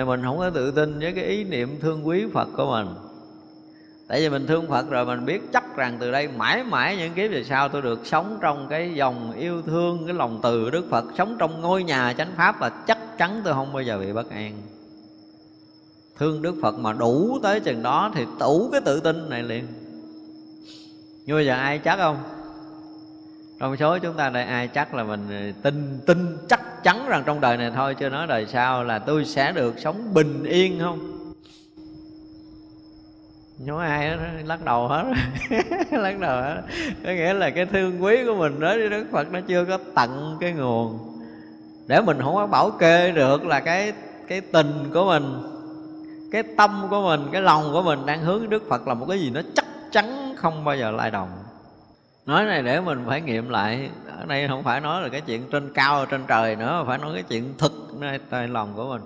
Mình 0.04 0.22
không 0.22 0.38
có 0.38 0.50
tự 0.50 0.70
tin 0.70 0.98
với 0.98 1.12
cái 1.12 1.24
ý 1.24 1.44
niệm 1.44 1.80
thương 1.80 2.06
quý 2.06 2.26
phật 2.32 2.48
của 2.56 2.70
mình. 2.70 2.94
Tại 4.08 4.20
vì 4.20 4.28
mình 4.28 4.46
thương 4.46 4.68
phật 4.68 4.90
rồi 4.90 5.04
mình 5.04 5.24
biết 5.24 5.40
chắc 5.52 5.76
rằng 5.76 5.96
từ 6.00 6.10
đây 6.10 6.28
mãi 6.28 6.64
mãi 6.64 6.96
những 6.96 7.14
kiếp 7.14 7.30
về 7.30 7.44
sau 7.44 7.68
tôi 7.68 7.82
được 7.82 8.06
sống 8.06 8.38
trong 8.40 8.66
cái 8.70 8.94
dòng 8.94 9.32
yêu 9.32 9.62
thương, 9.62 10.06
cái 10.06 10.14
lòng 10.14 10.40
từ 10.42 10.70
đức 10.70 10.86
phật, 10.90 11.04
sống 11.18 11.36
trong 11.38 11.60
ngôi 11.60 11.82
nhà 11.82 12.14
chánh 12.18 12.32
pháp 12.36 12.60
là 12.60 12.68
chắc 12.68 12.98
chắn 13.18 13.40
tôi 13.44 13.54
không 13.54 13.72
bao 13.72 13.82
giờ 13.82 13.98
bị 13.98 14.12
bất 14.12 14.30
an. 14.30 14.52
Thương 16.18 16.42
đức 16.42 16.54
phật 16.62 16.78
mà 16.78 16.92
đủ 16.92 17.38
tới 17.42 17.60
chừng 17.60 17.82
đó 17.82 18.10
thì 18.14 18.24
đủ 18.40 18.68
cái 18.72 18.80
tự 18.80 19.00
tin 19.00 19.30
này 19.30 19.42
liền. 19.42 19.66
Nhưng 21.26 21.36
bây 21.36 21.46
giờ 21.46 21.54
ai 21.54 21.78
chắc 21.78 21.96
không? 21.96 22.16
Trong 23.60 23.76
số 23.76 23.98
chúng 23.98 24.16
ta 24.16 24.30
đây 24.30 24.44
ai 24.44 24.68
chắc 24.68 24.94
là 24.94 25.04
mình 25.04 25.26
ờ, 25.30 25.60
tin 25.62 26.00
tin 26.06 26.36
chắc 26.48 26.84
chắn 26.84 27.08
rằng 27.08 27.22
trong 27.26 27.40
đời 27.40 27.56
này 27.56 27.70
thôi 27.74 27.94
chưa 27.94 28.08
nói 28.08 28.26
đời 28.26 28.46
sau 28.46 28.84
là 28.84 28.98
tôi 28.98 29.24
sẽ 29.24 29.52
được 29.52 29.74
sống 29.78 30.14
bình 30.14 30.44
yên 30.44 30.78
không? 30.80 31.14
Nhó 33.58 33.78
ai 33.80 34.10
đó, 34.10 34.16
lắc 34.44 34.64
đầu 34.64 34.88
hết 34.88 35.04
lắc 35.90 36.18
đầu 36.18 36.42
hết 36.42 36.62
có 37.04 37.10
nghĩa 37.10 37.34
là 37.34 37.50
cái 37.50 37.66
thương 37.66 38.02
quý 38.02 38.24
của 38.26 38.34
mình 38.34 38.60
đó 38.60 38.76
đức 38.76 39.06
phật 39.12 39.32
nó 39.32 39.40
chưa 39.40 39.64
có 39.64 39.78
tận 39.94 40.36
cái 40.40 40.52
nguồn. 40.52 40.98
Để 41.86 42.00
mình 42.00 42.18
không 42.22 42.34
có 42.34 42.46
bảo 42.46 42.70
kê 42.70 43.12
được 43.12 43.46
là 43.46 43.60
cái 43.60 43.92
cái 44.28 44.40
tình 44.40 44.90
của 44.94 45.04
mình 45.04 45.24
cái 46.32 46.42
tâm 46.56 46.86
của 46.90 47.02
mình 47.02 47.28
cái 47.32 47.42
lòng 47.42 47.72
của 47.72 47.82
mình 47.82 48.06
đang 48.06 48.20
hướng 48.20 48.50
đức 48.50 48.62
phật 48.68 48.88
là 48.88 48.94
một 48.94 49.06
cái 49.08 49.20
gì 49.20 49.30
nó 49.30 49.40
chắc 49.54 49.64
chắn 49.92 50.34
không 50.36 50.64
bao 50.64 50.76
giờ 50.76 50.90
lai 50.90 51.10
đồng 51.10 51.28
nói 52.28 52.44
này 52.44 52.62
để 52.62 52.80
mình 52.80 53.04
phải 53.06 53.20
nghiệm 53.20 53.48
lại. 53.48 53.90
Ở 54.18 54.26
đây 54.26 54.48
không 54.48 54.62
phải 54.62 54.80
nói 54.80 55.02
là 55.02 55.08
cái 55.08 55.20
chuyện 55.20 55.42
trên 55.50 55.72
cao, 55.74 56.06
trên 56.06 56.24
trời 56.28 56.56
nữa, 56.56 56.78
mà 56.78 56.84
phải 56.88 56.98
nói 56.98 57.14
cái 57.14 57.22
chuyện 57.22 57.54
thực 57.58 57.72
nơi 57.98 58.18
tại 58.30 58.48
lòng 58.48 58.72
của 58.76 58.88
mình. 58.88 59.02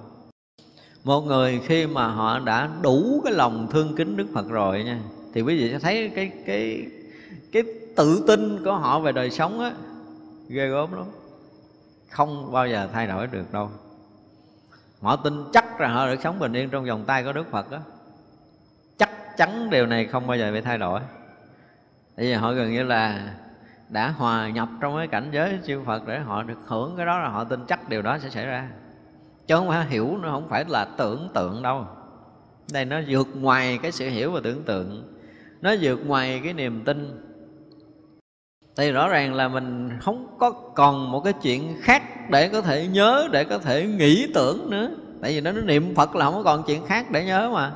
Một 1.04 1.20
người 1.20 1.60
khi 1.66 1.86
mà 1.86 2.06
họ 2.06 2.38
đã 2.38 2.68
đủ 2.82 3.20
cái 3.24 3.32
lòng 3.32 3.68
thương 3.70 3.96
kính 3.96 4.16
đức 4.16 4.26
phật 4.34 4.48
rồi 4.48 4.84
nha, 4.84 4.98
thì 5.34 5.42
quý 5.42 5.58
vị 5.58 5.70
sẽ 5.72 5.78
thấy 5.78 6.12
cái 6.14 6.30
cái 6.46 6.86
cái 7.52 7.62
tự 7.96 8.24
tin 8.26 8.64
của 8.64 8.72
họ 8.72 9.00
về 9.00 9.12
đời 9.12 9.30
sống 9.30 9.60
á, 9.60 9.72
ghê 10.48 10.68
gớm 10.68 10.92
lắm. 10.92 11.06
Không 12.10 12.52
bao 12.52 12.68
giờ 12.68 12.88
thay 12.92 13.06
đổi 13.06 13.26
được 13.26 13.52
đâu. 13.52 13.70
Họ 15.00 15.16
tin 15.16 15.44
chắc 15.52 15.78
rằng 15.78 15.94
họ 15.94 16.06
được 16.06 16.20
sống 16.22 16.38
bình 16.38 16.52
yên 16.52 16.70
trong 16.70 16.84
vòng 16.84 17.04
tay 17.06 17.24
của 17.24 17.32
đức 17.32 17.50
phật 17.50 17.70
á. 17.70 17.80
Chắc 18.98 19.36
chắn 19.36 19.70
điều 19.70 19.86
này 19.86 20.06
không 20.06 20.26
bao 20.26 20.36
giờ 20.36 20.52
bị 20.52 20.60
thay 20.60 20.78
đổi 20.78 21.00
bây 22.16 22.30
giờ 22.30 22.38
họ 22.38 22.52
gần 22.52 22.72
như 22.72 22.82
là 22.82 23.34
đã 23.88 24.08
hòa 24.08 24.48
nhập 24.48 24.68
trong 24.80 24.96
cái 24.96 25.06
cảnh 25.06 25.28
giới 25.32 25.58
siêu 25.62 25.82
Phật 25.86 26.06
để 26.06 26.18
họ 26.18 26.42
được 26.42 26.58
hưởng 26.66 26.96
cái 26.96 27.06
đó 27.06 27.18
là 27.18 27.28
họ 27.28 27.44
tin 27.44 27.60
chắc 27.68 27.88
điều 27.88 28.02
đó 28.02 28.18
sẽ 28.18 28.28
xảy 28.28 28.46
ra. 28.46 28.68
Chứ 29.46 29.56
không 29.56 29.68
phải 29.68 29.86
hiểu 29.86 30.18
nó 30.22 30.30
không 30.30 30.48
phải 30.48 30.64
là 30.68 30.84
tưởng 30.84 31.28
tượng 31.34 31.62
đâu. 31.62 31.86
Đây 32.72 32.84
nó 32.84 33.00
vượt 33.08 33.28
ngoài 33.34 33.78
cái 33.82 33.92
sự 33.92 34.08
hiểu 34.08 34.32
và 34.32 34.40
tưởng 34.44 34.62
tượng. 34.62 35.14
Nó 35.60 35.74
vượt 35.80 36.06
ngoài 36.06 36.40
cái 36.44 36.52
niềm 36.52 36.84
tin. 36.84 37.28
Thì 38.76 38.92
rõ 38.92 39.08
ràng 39.08 39.34
là 39.34 39.48
mình 39.48 39.98
không 40.00 40.36
có 40.38 40.50
còn 40.50 41.12
một 41.12 41.20
cái 41.20 41.32
chuyện 41.32 41.76
khác 41.80 42.02
để 42.30 42.48
có 42.48 42.60
thể 42.62 42.86
nhớ 42.86 43.28
để 43.32 43.44
có 43.44 43.58
thể 43.58 43.86
nghĩ 43.86 44.26
tưởng 44.34 44.70
nữa. 44.70 44.88
Tại 45.22 45.32
vì 45.32 45.40
nó, 45.40 45.52
nó 45.52 45.60
niệm 45.60 45.94
phật 45.94 46.16
là 46.16 46.24
không 46.24 46.34
có 46.34 46.42
còn 46.42 46.62
chuyện 46.66 46.86
khác 46.86 47.06
để 47.10 47.24
nhớ 47.24 47.50
mà. 47.54 47.72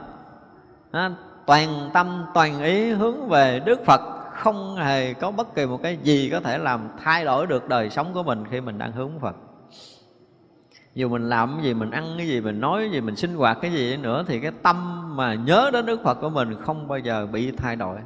À, 0.91 1.11
toàn 1.47 1.91
tâm 1.95 2.25
toàn 2.35 2.63
ý 2.63 2.91
hướng 2.91 3.29
về 3.29 3.61
đức 3.65 3.85
phật 3.85 4.01
không 4.37 4.77
hề 4.77 5.15
có 5.15 5.31
bất 5.31 5.55
kỳ 5.55 5.67
một 5.67 5.83
cái 5.83 5.97
gì 6.03 6.31
có 6.33 6.41
thể 6.41 6.59
làm 6.59 6.89
thay 7.05 7.25
đổi 7.25 7.47
được 7.47 7.69
đời 7.69 7.91
sống 7.91 8.15
của 8.15 8.23
mình 8.23 8.45
khi 8.51 8.61
mình 8.61 8.79
đang 8.79 8.93
hướng 8.93 9.21
Phật. 9.21 9.37
Dù 10.95 11.09
mình 11.09 11.29
làm 11.29 11.55
cái 11.57 11.65
gì, 11.65 11.75
mình 11.75 11.91
ăn 11.91 12.15
cái 12.19 12.29
gì, 12.29 12.41
mình 12.41 12.61
nói 12.61 12.81
cái 12.81 12.91
gì, 12.91 13.01
mình 13.01 13.17
sinh 13.17 13.35
hoạt 13.35 13.59
cái 13.61 13.73
gì 13.73 13.97
nữa, 13.97 14.25
thì 14.29 14.41
cái 14.41 14.53
tâm 14.63 15.07
mà 15.17 15.35
nhớ 15.35 15.71
đến 15.73 15.87
Đức 15.87 16.01
Phật 16.05 16.15
của 16.15 16.29
mình 16.29 16.55
không 16.63 16.89
bao 16.89 16.99
giờ 16.99 17.27
bị 17.27 17.51
thay 17.51 17.77
đổi. 17.77 17.99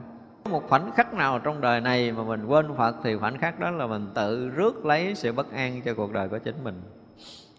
Một 0.50 0.62
khoảnh 0.68 0.90
khắc 0.94 1.14
nào 1.14 1.38
trong 1.38 1.60
đời 1.60 1.80
này 1.80 2.12
mà 2.12 2.22
mình 2.22 2.46
quên 2.46 2.76
Phật, 2.76 2.96
thì 3.04 3.16
khoảnh 3.16 3.38
khắc 3.38 3.60
đó 3.60 3.70
là 3.70 3.86
mình 3.86 4.06
tự 4.14 4.48
rước 4.48 4.86
lấy 4.86 5.14
sự 5.14 5.32
bất 5.32 5.52
an 5.52 5.82
cho 5.84 5.94
cuộc 5.94 6.12
đời 6.12 6.28
của 6.28 6.38
chính 6.38 6.64
mình. 6.64 6.82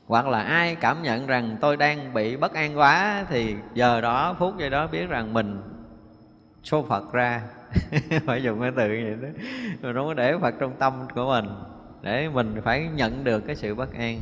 Hoặc 0.08 0.28
là 0.28 0.42
ai 0.42 0.76
cảm 0.76 1.04
nhận 1.04 1.28
rằng 1.28 1.58
tôi 1.62 1.78
đang 1.78 2.14
bị 2.14 2.38
bất 2.38 2.54
an 2.54 2.78
quá, 2.78 3.26
thì 3.30 3.56
giờ 3.74 4.02
đó, 4.02 4.36
phút 4.40 4.58
giây 4.58 4.70
đó 4.70 4.88
biết 4.88 5.10
rằng 5.10 5.34
mình 5.34 5.62
số 6.64 6.84
Phật 6.84 7.14
ra. 7.14 7.42
Phải 8.26 8.44
dùng 8.44 8.62
cái 8.62 8.72
từ 8.76 8.88
như 8.88 9.04
vậy 9.06 9.16
đó. 9.22 9.40
Mình 9.82 9.96
không 9.96 10.08
có 10.08 10.14
để 10.14 10.38
phật 10.38 10.54
trong 10.60 10.74
tâm 10.80 10.94
của 11.16 11.28
mình. 11.28 11.46
Để 12.02 12.30
mình 12.30 12.62
phải 12.64 12.90
nhận 12.96 13.24
được 13.24 13.40
cái 13.48 13.56
sự 13.56 13.76
bất 13.76 13.94
an. 13.94 14.20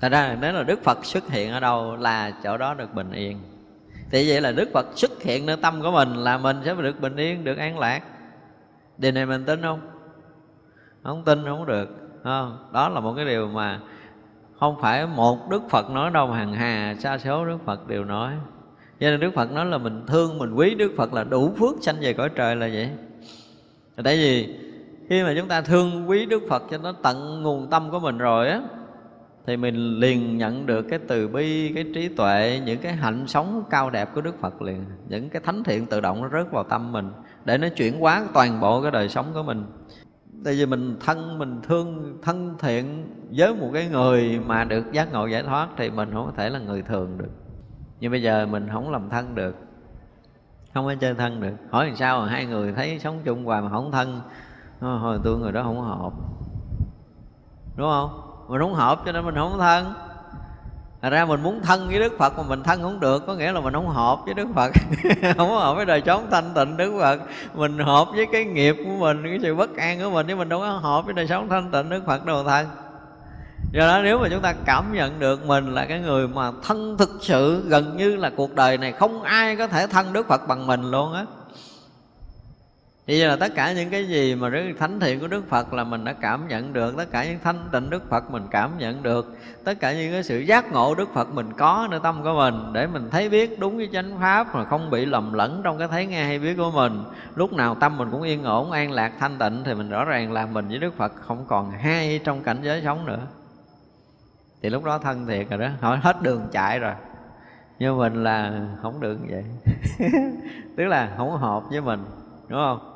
Thật 0.00 0.12
ra 0.12 0.36
nếu 0.40 0.52
là 0.52 0.62
Đức 0.62 0.82
Phật 0.82 1.04
xuất 1.04 1.30
hiện 1.30 1.52
ở 1.52 1.60
đâu 1.60 1.96
là 1.96 2.30
chỗ 2.44 2.56
đó 2.56 2.74
được 2.74 2.94
bình 2.94 3.12
yên. 3.12 3.38
Thì 4.10 4.28
vậy 4.28 4.40
là 4.40 4.52
Đức 4.52 4.70
Phật 4.74 4.86
xuất 4.94 5.22
hiện 5.22 5.46
nơi 5.46 5.56
tâm 5.62 5.82
của 5.82 5.90
mình 5.90 6.14
là 6.14 6.38
mình 6.38 6.56
sẽ 6.64 6.74
được 6.74 7.00
bình 7.00 7.16
yên, 7.16 7.44
được 7.44 7.58
an 7.58 7.78
lạc. 7.78 8.02
Điều 8.98 9.12
này 9.12 9.26
mình 9.26 9.44
tin 9.44 9.62
không? 9.62 9.80
Không 11.02 11.24
tin 11.24 11.44
không 11.44 11.66
được 11.66 11.88
không? 12.24 12.68
Đó 12.72 12.88
là 12.88 13.00
một 13.00 13.14
cái 13.16 13.24
điều 13.24 13.48
mà 13.48 13.80
không 14.60 14.80
phải 14.80 15.06
một 15.06 15.50
Đức 15.50 15.62
Phật 15.70 15.90
nói 15.90 16.10
đâu 16.10 16.26
mà 16.26 16.36
hằng 16.36 16.54
hà 16.54 16.94
xa 16.98 17.18
số 17.18 17.44
Đức 17.44 17.58
Phật 17.64 17.88
đều 17.88 18.04
nói 18.04 18.34
cho 19.00 19.10
nên 19.10 19.20
đức 19.20 19.30
phật 19.34 19.52
nói 19.52 19.66
là 19.66 19.78
mình 19.78 20.02
thương, 20.06 20.38
mình 20.38 20.54
quý 20.54 20.74
đức 20.74 20.92
phật 20.96 21.12
là 21.12 21.24
đủ 21.24 21.52
phước 21.58 21.74
sanh 21.80 21.96
về 22.00 22.12
cõi 22.12 22.30
trời 22.34 22.56
là 22.56 22.68
vậy. 22.72 22.90
Tại 24.04 24.16
vì 24.16 24.54
khi 25.08 25.22
mà 25.22 25.34
chúng 25.38 25.48
ta 25.48 25.60
thương 25.60 26.10
quý 26.10 26.26
đức 26.26 26.42
phật 26.48 26.62
cho 26.70 26.78
nó 26.78 26.92
tận 26.92 27.42
nguồn 27.42 27.70
tâm 27.70 27.90
của 27.90 28.00
mình 28.00 28.18
rồi 28.18 28.48
á, 28.48 28.60
thì 29.46 29.56
mình 29.56 30.00
liền 30.00 30.38
nhận 30.38 30.66
được 30.66 30.82
cái 30.82 30.98
từ 31.08 31.28
bi, 31.28 31.72
cái 31.74 31.84
trí 31.94 32.08
tuệ, 32.08 32.60
những 32.64 32.78
cái 32.78 32.92
hạnh 32.92 33.24
sống 33.26 33.64
cao 33.70 33.90
đẹp 33.90 34.14
của 34.14 34.20
đức 34.20 34.40
phật 34.40 34.62
liền. 34.62 34.84
Những 35.08 35.28
cái 35.28 35.42
thánh 35.44 35.64
thiện 35.64 35.86
tự 35.86 36.00
động 36.00 36.22
nó 36.22 36.28
rớt 36.28 36.52
vào 36.52 36.64
tâm 36.64 36.92
mình 36.92 37.10
để 37.44 37.58
nó 37.58 37.68
chuyển 37.68 38.00
hóa 38.00 38.26
toàn 38.34 38.60
bộ 38.60 38.82
cái 38.82 38.90
đời 38.90 39.08
sống 39.08 39.26
của 39.34 39.42
mình. 39.42 39.64
Tại 40.44 40.54
vì 40.54 40.66
mình 40.66 40.96
thân, 41.00 41.38
mình 41.38 41.60
thương, 41.62 42.18
thân 42.22 42.54
thiện 42.58 43.06
với 43.30 43.54
một 43.54 43.70
cái 43.74 43.88
người 43.88 44.40
mà 44.46 44.64
được 44.64 44.92
giác 44.92 45.12
ngộ 45.12 45.26
giải 45.26 45.42
thoát 45.42 45.68
thì 45.76 45.90
mình 45.90 46.10
không 46.12 46.26
có 46.26 46.32
thể 46.36 46.50
là 46.50 46.58
người 46.58 46.82
thường 46.82 47.18
được 47.18 47.30
nhưng 48.00 48.10
bây 48.10 48.22
giờ 48.22 48.46
mình 48.46 48.68
không 48.72 48.90
làm 48.90 49.10
thân 49.10 49.34
được. 49.34 49.56
Không 50.74 50.86
có 50.86 50.94
chơi 51.00 51.14
thân 51.14 51.40
được. 51.40 51.54
Hỏi 51.70 51.86
làm 51.86 51.96
sao 51.96 52.20
mà 52.20 52.28
hai 52.28 52.46
người 52.46 52.72
thấy 52.72 52.98
sống 52.98 53.20
chung 53.24 53.44
hoài 53.44 53.62
mà 53.62 53.70
không 53.70 53.92
thân? 53.92 54.20
Ờ, 54.80 54.96
hồi 54.96 55.18
tôi 55.24 55.38
người 55.38 55.52
đó 55.52 55.62
không 55.62 55.80
hợp. 55.80 56.12
Đúng 57.76 57.88
không? 57.90 58.20
Mình 58.48 58.60
không 58.60 58.74
hợp 58.74 59.02
cho 59.06 59.12
nên 59.12 59.24
mình 59.24 59.34
không 59.34 59.58
thân. 59.58 59.94
Thật 61.02 61.10
ra 61.10 61.24
mình 61.24 61.42
muốn 61.42 61.60
thân 61.62 61.88
với 61.88 61.98
Đức 61.98 62.18
Phật 62.18 62.36
mà 62.36 62.42
mình 62.48 62.62
thân 62.62 62.82
không 62.82 63.00
được, 63.00 63.26
Có 63.26 63.34
nghĩa 63.34 63.52
là 63.52 63.60
mình 63.60 63.74
không 63.74 63.88
hợp 63.88 64.18
với 64.24 64.34
Đức 64.34 64.48
Phật. 64.54 64.72
Không 65.36 65.50
hợp 65.50 65.76
với 65.76 65.86
đời 65.86 66.02
sống 66.06 66.26
thanh 66.30 66.54
tịnh 66.54 66.76
Đức 66.76 66.98
Phật. 67.00 67.20
Mình 67.54 67.78
hợp 67.78 68.08
với 68.14 68.26
cái 68.32 68.44
nghiệp 68.44 68.76
của 68.84 68.96
mình, 68.98 69.22
Cái 69.22 69.38
sự 69.42 69.54
bất 69.54 69.76
an 69.76 69.98
của 70.02 70.10
mình, 70.10 70.26
chứ 70.28 70.36
mình 70.36 70.48
đâu 70.48 70.60
có 70.60 70.70
hợp 70.70 71.04
với 71.04 71.14
đời 71.14 71.26
sống 71.26 71.48
thanh 71.48 71.70
tịnh 71.70 71.88
Đức 71.88 72.06
Phật 72.06 72.26
đâu 72.26 72.44
thân 72.44 72.66
do 73.76 73.86
đó 73.86 74.00
nếu 74.02 74.18
mà 74.18 74.28
chúng 74.28 74.40
ta 74.40 74.54
cảm 74.64 74.92
nhận 74.92 75.18
được 75.18 75.46
mình 75.46 75.74
là 75.74 75.84
cái 75.84 76.00
người 76.00 76.28
mà 76.28 76.52
thân 76.62 76.96
thực 76.98 77.10
sự 77.20 77.64
gần 77.68 77.96
như 77.96 78.16
là 78.16 78.30
cuộc 78.36 78.54
đời 78.54 78.78
này 78.78 78.92
không 78.92 79.22
ai 79.22 79.56
có 79.56 79.66
thể 79.66 79.86
thân 79.86 80.12
đức 80.12 80.28
phật 80.28 80.48
bằng 80.48 80.66
mình 80.66 80.90
luôn 80.90 81.12
á. 81.12 81.24
Thì 83.06 83.18
giờ 83.18 83.28
là 83.28 83.36
tất 83.36 83.54
cả 83.54 83.72
những 83.72 83.90
cái 83.90 84.08
gì 84.08 84.34
mà 84.34 84.48
rất 84.48 84.60
thánh 84.78 85.00
thiện 85.00 85.20
của 85.20 85.26
Đức 85.26 85.48
Phật 85.48 85.72
là 85.72 85.84
mình 85.84 86.04
đã 86.04 86.12
cảm 86.12 86.48
nhận 86.48 86.72
được 86.72 86.96
Tất 86.96 87.04
cả 87.10 87.24
những 87.24 87.38
thanh 87.44 87.68
tịnh 87.72 87.90
Đức 87.90 88.10
Phật 88.10 88.30
mình 88.30 88.42
cảm 88.50 88.78
nhận 88.78 89.02
được 89.02 89.36
Tất 89.64 89.80
cả 89.80 89.92
những 89.92 90.12
cái 90.12 90.22
sự 90.22 90.38
giác 90.38 90.72
ngộ 90.72 90.94
Đức 90.94 91.08
Phật 91.14 91.28
mình 91.34 91.52
có 91.56 91.88
nơi 91.90 92.00
tâm 92.02 92.22
của 92.22 92.34
mình 92.34 92.54
Để 92.72 92.86
mình 92.86 93.08
thấy 93.10 93.28
biết 93.28 93.58
đúng 93.58 93.76
với 93.76 93.88
chánh 93.92 94.18
pháp 94.20 94.54
Mà 94.54 94.64
không 94.64 94.90
bị 94.90 95.04
lầm 95.04 95.32
lẫn 95.32 95.60
trong 95.64 95.78
cái 95.78 95.88
thấy 95.88 96.06
nghe 96.06 96.24
hay 96.24 96.38
biết 96.38 96.54
của 96.56 96.70
mình. 96.70 97.04
Lúc 97.34 97.52
nào 97.52 97.74
tâm 97.74 97.96
mình 97.98 98.08
cũng 98.10 98.22
yên 98.22 98.44
ổn, 98.44 98.70
an 98.72 98.92
lạc, 98.92 99.12
thanh 99.20 99.38
tịnh 99.38 99.62
Thì 99.64 99.74
mình 99.74 99.90
rõ 99.90 100.04
ràng 100.04 100.32
là 100.32 100.46
mình 100.46 100.68
với 100.68 100.78
Đức 100.78 100.96
Phật 100.96 101.12
không 101.26 101.44
còn 101.48 101.70
hai 101.70 102.20
trong 102.24 102.42
cảnh 102.42 102.58
giới 102.62 102.82
sống 102.84 103.06
nữa. 103.06 103.20
Thì 104.62 104.70
lúc 104.70 104.84
đó 104.84 104.98
thân 104.98 105.26
thiệt 105.26 105.50
rồi 105.50 105.58
đó, 105.58 105.68
Hỏi 105.80 105.98
hết 105.98 106.22
đường 106.22 106.48
chạy 106.52 106.78
rồi. 106.78 106.92
Nhưng 107.78 107.98
mình 107.98 108.24
là 108.24 108.66
không 108.82 109.00
được 109.00 109.18
như 109.20 109.28
vậy. 109.30 109.44
Tức 110.76 110.84
là 110.84 111.14
không 111.16 111.30
hợp 111.30 111.62
với 111.70 111.80
mình, 111.80 112.00
Đúng 112.48 112.58
không? 112.58 112.92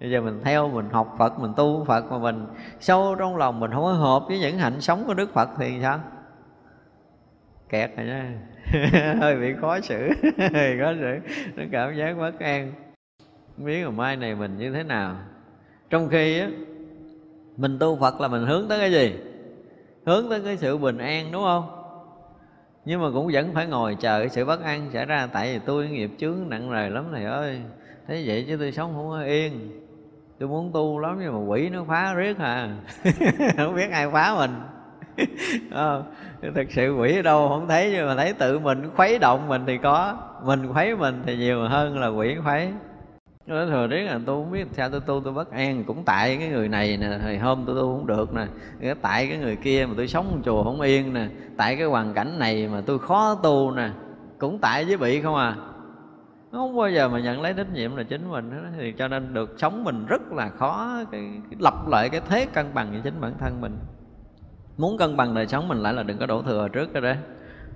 bây 0.00 0.10
giờ 0.10 0.20
mình 0.20 0.40
theo, 0.44 0.68
mình 0.68 0.90
học 0.90 1.14
phật, 1.18 1.38
mình 1.40 1.52
tu 1.56 1.84
phật 1.84 2.04
mà 2.10 2.18
mình 2.18 2.46
sâu 2.80 3.16
trong 3.18 3.36
lòng 3.36 3.60
mình 3.60 3.70
không 3.70 3.82
có 3.82 3.92
hợp 3.92 4.22
với 4.28 4.38
những 4.38 4.58
hạnh 4.58 4.80
sống 4.80 5.04
của 5.06 5.14
đức 5.14 5.32
phật 5.34 5.48
thì 5.58 5.78
sao? 5.82 6.00
Kẹt 7.68 7.96
rồi 7.96 8.06
nha. 8.06 8.32
Hơi 9.20 9.36
bị 9.36 9.54
khó 9.60 9.80
xử. 9.80 10.08
Hơi 10.52 10.78
khó 10.80 10.92
xử. 11.00 11.18
Nó 11.56 11.62
cảm 11.72 11.96
giác 11.96 12.16
bất 12.18 12.40
an. 12.40 12.72
Không 13.56 13.66
biết 13.66 13.84
là 13.84 13.90
mai 13.90 14.16
này 14.16 14.34
mình 14.34 14.56
như 14.56 14.72
thế 14.72 14.82
nào. 14.82 15.16
Trong 15.90 16.08
khi 16.08 16.38
á, 16.38 16.48
mình 17.56 17.78
tu 17.78 17.96
phật 17.96 18.20
là 18.20 18.28
mình 18.28 18.46
hướng 18.46 18.68
tới 18.68 18.78
cái 18.78 18.92
gì? 18.92 19.16
Hướng 20.06 20.30
tới 20.30 20.40
cái 20.44 20.56
sự 20.56 20.78
bình 20.78 20.98
an 20.98 21.32
đúng 21.32 21.42
không? 21.42 21.80
Nhưng 22.84 23.02
mà 23.02 23.08
cũng 23.14 23.30
vẫn 23.32 23.54
phải 23.54 23.66
ngồi 23.66 23.96
chờ 24.00 24.20
cái 24.20 24.28
sự 24.28 24.44
bất 24.44 24.62
an 24.62 24.90
xảy 24.92 25.06
ra. 25.06 25.28
Tại 25.32 25.52
vì 25.52 25.60
tôi 25.66 25.88
nghiệp 25.88 26.10
chướng 26.18 26.48
nặng 26.48 26.72
nề 26.72 26.90
lắm 26.90 27.04
thầy 27.12 27.24
ơi. 27.24 27.60
Thế 28.08 28.22
vậy 28.26 28.44
chứ 28.48 28.56
tôi 28.56 28.72
sống 28.72 28.92
không 28.94 29.10
có 29.10 29.22
yên. 29.22 29.80
Tôi 30.38 30.48
muốn 30.48 30.70
tu 30.72 30.98
lắm 30.98 31.18
nhưng 31.20 31.32
mà 31.32 31.52
quỷ 31.52 31.68
nó 31.68 31.84
phá 31.88 32.14
riết 32.14 32.38
à. 32.38 32.76
Không 33.56 33.74
biết 33.74 33.90
ai 33.90 34.10
phá 34.10 34.34
mình. 34.36 34.50
Ờ, 35.70 36.02
à, 36.42 36.50
thực 36.54 36.72
sự 36.72 36.96
quỷ 36.96 37.16
ở 37.16 37.22
đâu 37.22 37.48
không 37.48 37.68
thấy 37.68 37.90
nhưng 37.92 38.06
mà 38.06 38.14
thấy 38.16 38.32
tự 38.32 38.58
mình 38.58 38.90
khuấy 38.96 39.18
động 39.18 39.48
mình 39.48 39.62
thì 39.66 39.78
có. 39.78 40.16
Mình 40.44 40.72
khuấy 40.72 40.96
mình 40.96 41.22
thì 41.26 41.36
nhiều 41.36 41.68
hơn 41.68 41.98
là 41.98 42.08
quỷ 42.08 42.36
khuấy 42.44 42.68
nó 43.46 43.66
thừa 43.66 43.86
riết 43.86 44.04
là 44.04 44.20
tôi 44.26 44.42
không 44.42 44.52
biết 44.52 44.66
sao 44.72 44.90
tôi 44.90 45.00
tu 45.00 45.20
tôi 45.24 45.32
bất 45.32 45.50
an 45.50 45.84
cũng 45.84 46.04
tại 46.04 46.36
cái 46.36 46.48
người 46.48 46.68
này 46.68 46.96
nè 46.96 47.18
hồi 47.22 47.38
hôm 47.38 47.62
tôi 47.66 47.76
tu 47.76 47.96
không 47.96 48.06
được 48.06 48.34
nè 48.34 48.46
tại 49.02 49.28
cái 49.28 49.38
người 49.38 49.56
kia 49.56 49.86
mà 49.86 49.94
tôi 49.96 50.08
sống 50.08 50.42
chùa 50.44 50.64
không 50.64 50.80
yên 50.80 51.12
nè 51.12 51.28
tại 51.56 51.76
cái 51.76 51.84
hoàn 51.84 52.14
cảnh 52.14 52.38
này 52.38 52.68
mà 52.68 52.80
tôi 52.86 52.98
khó 52.98 53.34
tu 53.42 53.70
nè 53.70 53.90
cũng 54.38 54.58
tại 54.58 54.84
với 54.84 54.96
bị 54.96 55.22
không 55.22 55.34
à. 55.34 55.56
Không 56.52 56.76
bao 56.76 56.90
giờ 56.90 57.08
mà 57.08 57.20
nhận 57.20 57.40
lấy 57.40 57.54
trách 57.54 57.72
nhiệm 57.72 57.96
là 57.96 58.02
chính 58.02 58.30
mình 58.30 58.50
đó. 58.50 58.56
thì 58.78 58.92
cho 58.92 59.08
nên 59.08 59.34
được 59.34 59.54
sống 59.58 59.84
mình 59.84 60.06
rất 60.06 60.32
là 60.32 60.48
khó 60.48 61.02
cái, 61.12 61.20
cái 61.50 61.58
lập 61.58 61.88
lại 61.88 62.08
cái 62.08 62.20
thế 62.28 62.46
cân 62.46 62.74
bằng 62.74 62.90
với 62.90 63.00
chính 63.04 63.20
bản 63.20 63.32
thân 63.38 63.60
mình. 63.60 63.78
Muốn 64.76 64.98
cân 64.98 65.16
bằng 65.16 65.34
đời 65.34 65.46
sống 65.46 65.68
mình 65.68 65.78
lại 65.78 65.92
là 65.92 66.02
đừng 66.02 66.18
có 66.18 66.26
đổ 66.26 66.42
thừa 66.42 66.68
trước 66.68 66.92
cái 66.92 67.02
đó. 67.02 67.12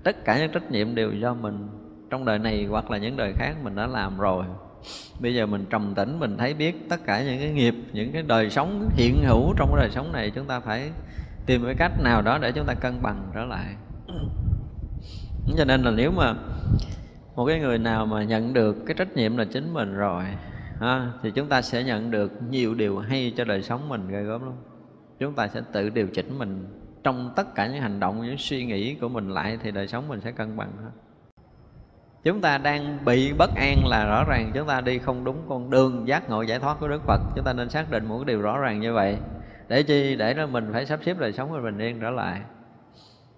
Tất 0.02 0.24
cả 0.24 0.38
những 0.38 0.52
trách 0.52 0.70
nhiệm 0.70 0.94
đều 0.94 1.12
do 1.12 1.34
mình 1.34 1.68
trong 2.10 2.24
đời 2.24 2.38
này 2.38 2.66
hoặc 2.70 2.90
là 2.90 2.98
những 2.98 3.16
đời 3.16 3.32
khác 3.36 3.54
mình 3.62 3.76
đã 3.76 3.86
làm 3.86 4.18
rồi 4.18 4.44
bây 5.20 5.34
giờ 5.34 5.46
mình 5.46 5.66
trầm 5.70 5.94
tĩnh 5.94 6.18
mình 6.18 6.36
thấy 6.38 6.54
biết 6.54 6.88
tất 6.88 7.00
cả 7.04 7.22
những 7.22 7.38
cái 7.38 7.52
nghiệp 7.52 7.74
những 7.92 8.12
cái 8.12 8.22
đời 8.22 8.50
sống 8.50 8.88
hiện 8.96 9.24
hữu 9.24 9.54
trong 9.56 9.68
cái 9.72 9.80
đời 9.80 9.90
sống 9.90 10.12
này 10.12 10.30
chúng 10.34 10.46
ta 10.46 10.60
phải 10.60 10.90
tìm 11.46 11.64
cái 11.64 11.74
cách 11.78 11.92
nào 12.02 12.22
đó 12.22 12.38
để 12.38 12.52
chúng 12.52 12.66
ta 12.66 12.74
cân 12.74 13.02
bằng 13.02 13.30
trở 13.34 13.44
lại. 13.44 13.74
Cho 15.56 15.64
nên 15.64 15.82
là 15.82 15.90
nếu 15.90 16.10
mà 16.10 16.34
một 17.36 17.46
cái 17.46 17.60
người 17.60 17.78
nào 17.78 18.06
mà 18.06 18.24
nhận 18.24 18.52
được 18.52 18.76
cái 18.86 18.94
trách 18.94 19.16
nhiệm 19.16 19.36
là 19.36 19.44
chính 19.44 19.74
mình 19.74 19.94
rồi 19.94 20.24
ha, 20.80 21.12
thì 21.22 21.30
chúng 21.30 21.48
ta 21.48 21.62
sẽ 21.62 21.84
nhận 21.84 22.10
được 22.10 22.32
nhiều 22.50 22.74
điều 22.74 22.98
hay 22.98 23.32
cho 23.36 23.44
đời 23.44 23.62
sống 23.62 23.88
mình 23.88 24.08
ghê 24.08 24.22
gớm 24.22 24.44
luôn 24.44 24.56
chúng 25.18 25.34
ta 25.34 25.48
sẽ 25.48 25.60
tự 25.72 25.90
điều 25.90 26.06
chỉnh 26.06 26.38
mình 26.38 26.66
trong 27.04 27.32
tất 27.36 27.54
cả 27.54 27.66
những 27.66 27.82
hành 27.82 28.00
động 28.00 28.22
những 28.22 28.38
suy 28.38 28.64
nghĩ 28.64 28.94
của 28.94 29.08
mình 29.08 29.30
lại 29.30 29.58
thì 29.62 29.70
đời 29.70 29.88
sống 29.88 30.08
mình 30.08 30.20
sẽ 30.20 30.32
cân 30.32 30.56
bằng 30.56 30.72
hết 30.76 30.90
chúng 32.24 32.40
ta 32.40 32.58
đang 32.58 32.98
bị 33.04 33.32
bất 33.32 33.50
an 33.54 33.86
là 33.86 34.06
rõ 34.06 34.24
ràng 34.24 34.50
chúng 34.54 34.66
ta 34.66 34.80
đi 34.80 34.98
không 34.98 35.24
đúng 35.24 35.36
con 35.48 35.70
đường 35.70 36.08
giác 36.08 36.30
ngộ 36.30 36.42
giải 36.42 36.58
thoát 36.58 36.80
của 36.80 36.88
đức 36.88 37.02
phật. 37.06 37.20
Chúng 37.36 37.44
ta 37.44 37.52
nên 37.52 37.70
xác 37.70 37.90
định 37.90 38.06
một 38.06 38.18
cái 38.18 38.24
điều 38.24 38.40
rõ 38.40 38.58
ràng 38.58 38.80
như 38.80 38.92
vậy. 38.92 39.18
Để 39.68 39.82
chi? 39.82 40.16
Để 40.16 40.34
đó 40.34 40.46
mình 40.46 40.70
phải 40.72 40.86
sắp 40.86 41.00
xếp 41.04 41.18
đời 41.18 41.32
sống 41.32 41.50
của 41.50 41.60
mình 41.62 41.78
yên 41.78 42.00
trở 42.00 42.10
lại. 42.10 42.40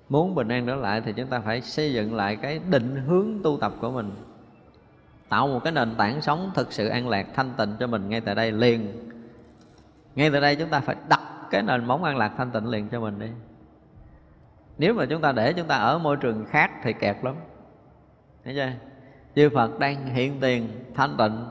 Muốn 0.08 0.34
bình 0.34 0.48
an 0.48 0.66
trở 0.66 0.74
lại 0.74 1.00
thì 1.00 1.12
chúng 1.12 1.26
ta 1.26 1.40
phải 1.40 1.60
xây 1.60 1.92
dựng 1.92 2.14
lại 2.14 2.36
cái 2.36 2.60
định 2.70 3.04
hướng 3.06 3.26
tu 3.44 3.58
tập 3.60 3.72
của 3.80 3.90
mình. 3.90 4.10
Tạo 5.28 5.46
một 5.46 5.60
cái 5.64 5.72
nền 5.72 5.94
tảng 5.94 6.22
sống 6.22 6.50
thực 6.54 6.72
sự 6.72 6.88
an 6.88 7.08
lạc, 7.08 7.26
thanh 7.34 7.50
tịnh 7.56 7.76
cho 7.80 7.86
mình 7.86 8.08
ngay 8.08 8.20
tại 8.20 8.34
đây 8.34 8.52
liền. 8.52 9.10
Ngay 10.14 10.30
tại 10.30 10.40
đây 10.40 10.56
chúng 10.56 10.68
ta 10.68 10.80
phải 10.80 10.96
đặt 11.08 11.20
cái 11.50 11.62
nền 11.62 11.84
móng 11.84 12.04
an 12.04 12.16
lạc, 12.16 12.32
thanh 12.36 12.50
tịnh 12.50 12.66
liền 12.66 12.88
cho 12.88 13.00
mình 13.00 13.18
đi. 13.18 13.28
Nếu 14.78 14.94
mà 14.94 15.06
chúng 15.06 15.20
ta 15.20 15.32
để 15.32 15.52
chúng 15.52 15.66
ta 15.66 15.76
ở 15.76 15.98
môi 15.98 16.16
trường 16.16 16.44
khác 16.44 16.70
thì 16.82 16.92
kẹt 16.92 17.16
lắm 17.22 17.34
thấy 18.44 18.54
chưa? 18.54 18.70
Chư 19.36 19.50
phật 19.54 19.78
đang 19.78 20.06
hiện 20.06 20.40
tiền 20.40 20.84
thanh 20.94 21.16
tịnh. 21.16 21.46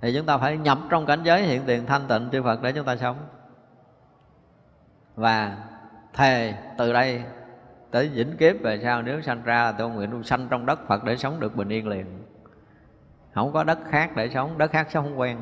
Thì 0.00 0.14
chúng 0.16 0.26
ta 0.26 0.38
phải 0.38 0.56
nhập 0.56 0.78
trong 0.90 1.06
cảnh 1.06 1.22
giới 1.22 1.42
hiện 1.42 1.62
tiền 1.66 1.86
thanh 1.86 2.08
tịnh, 2.08 2.28
chư 2.32 2.42
phật, 2.42 2.62
để 2.62 2.72
chúng 2.72 2.84
ta 2.84 2.96
sống. 2.96 3.16
Và 5.14 5.56
thề 6.12 6.54
từ 6.78 6.92
đây 6.92 7.22
tới 7.90 8.08
vĩnh 8.08 8.36
kiếp 8.36 8.62
về 8.62 8.80
sau, 8.82 9.02
nếu 9.02 9.22
sanh 9.22 9.42
ra 9.42 9.72
tôi 9.72 9.90
nguyện 9.90 10.10
tôi 10.10 10.24
sanh 10.24 10.48
trong 10.50 10.66
đất 10.66 10.78
Phật 10.88 11.04
để 11.04 11.16
sống 11.16 11.40
được 11.40 11.56
bình 11.56 11.68
yên 11.68 11.88
liền. 11.88 12.06
Không 13.34 13.52
có 13.52 13.64
đất 13.64 13.78
khác 13.90 14.10
để 14.16 14.28
sống, 14.28 14.58
đất 14.58 14.70
khác 14.70 14.86
sống 14.90 15.04
không 15.04 15.20
quen 15.20 15.38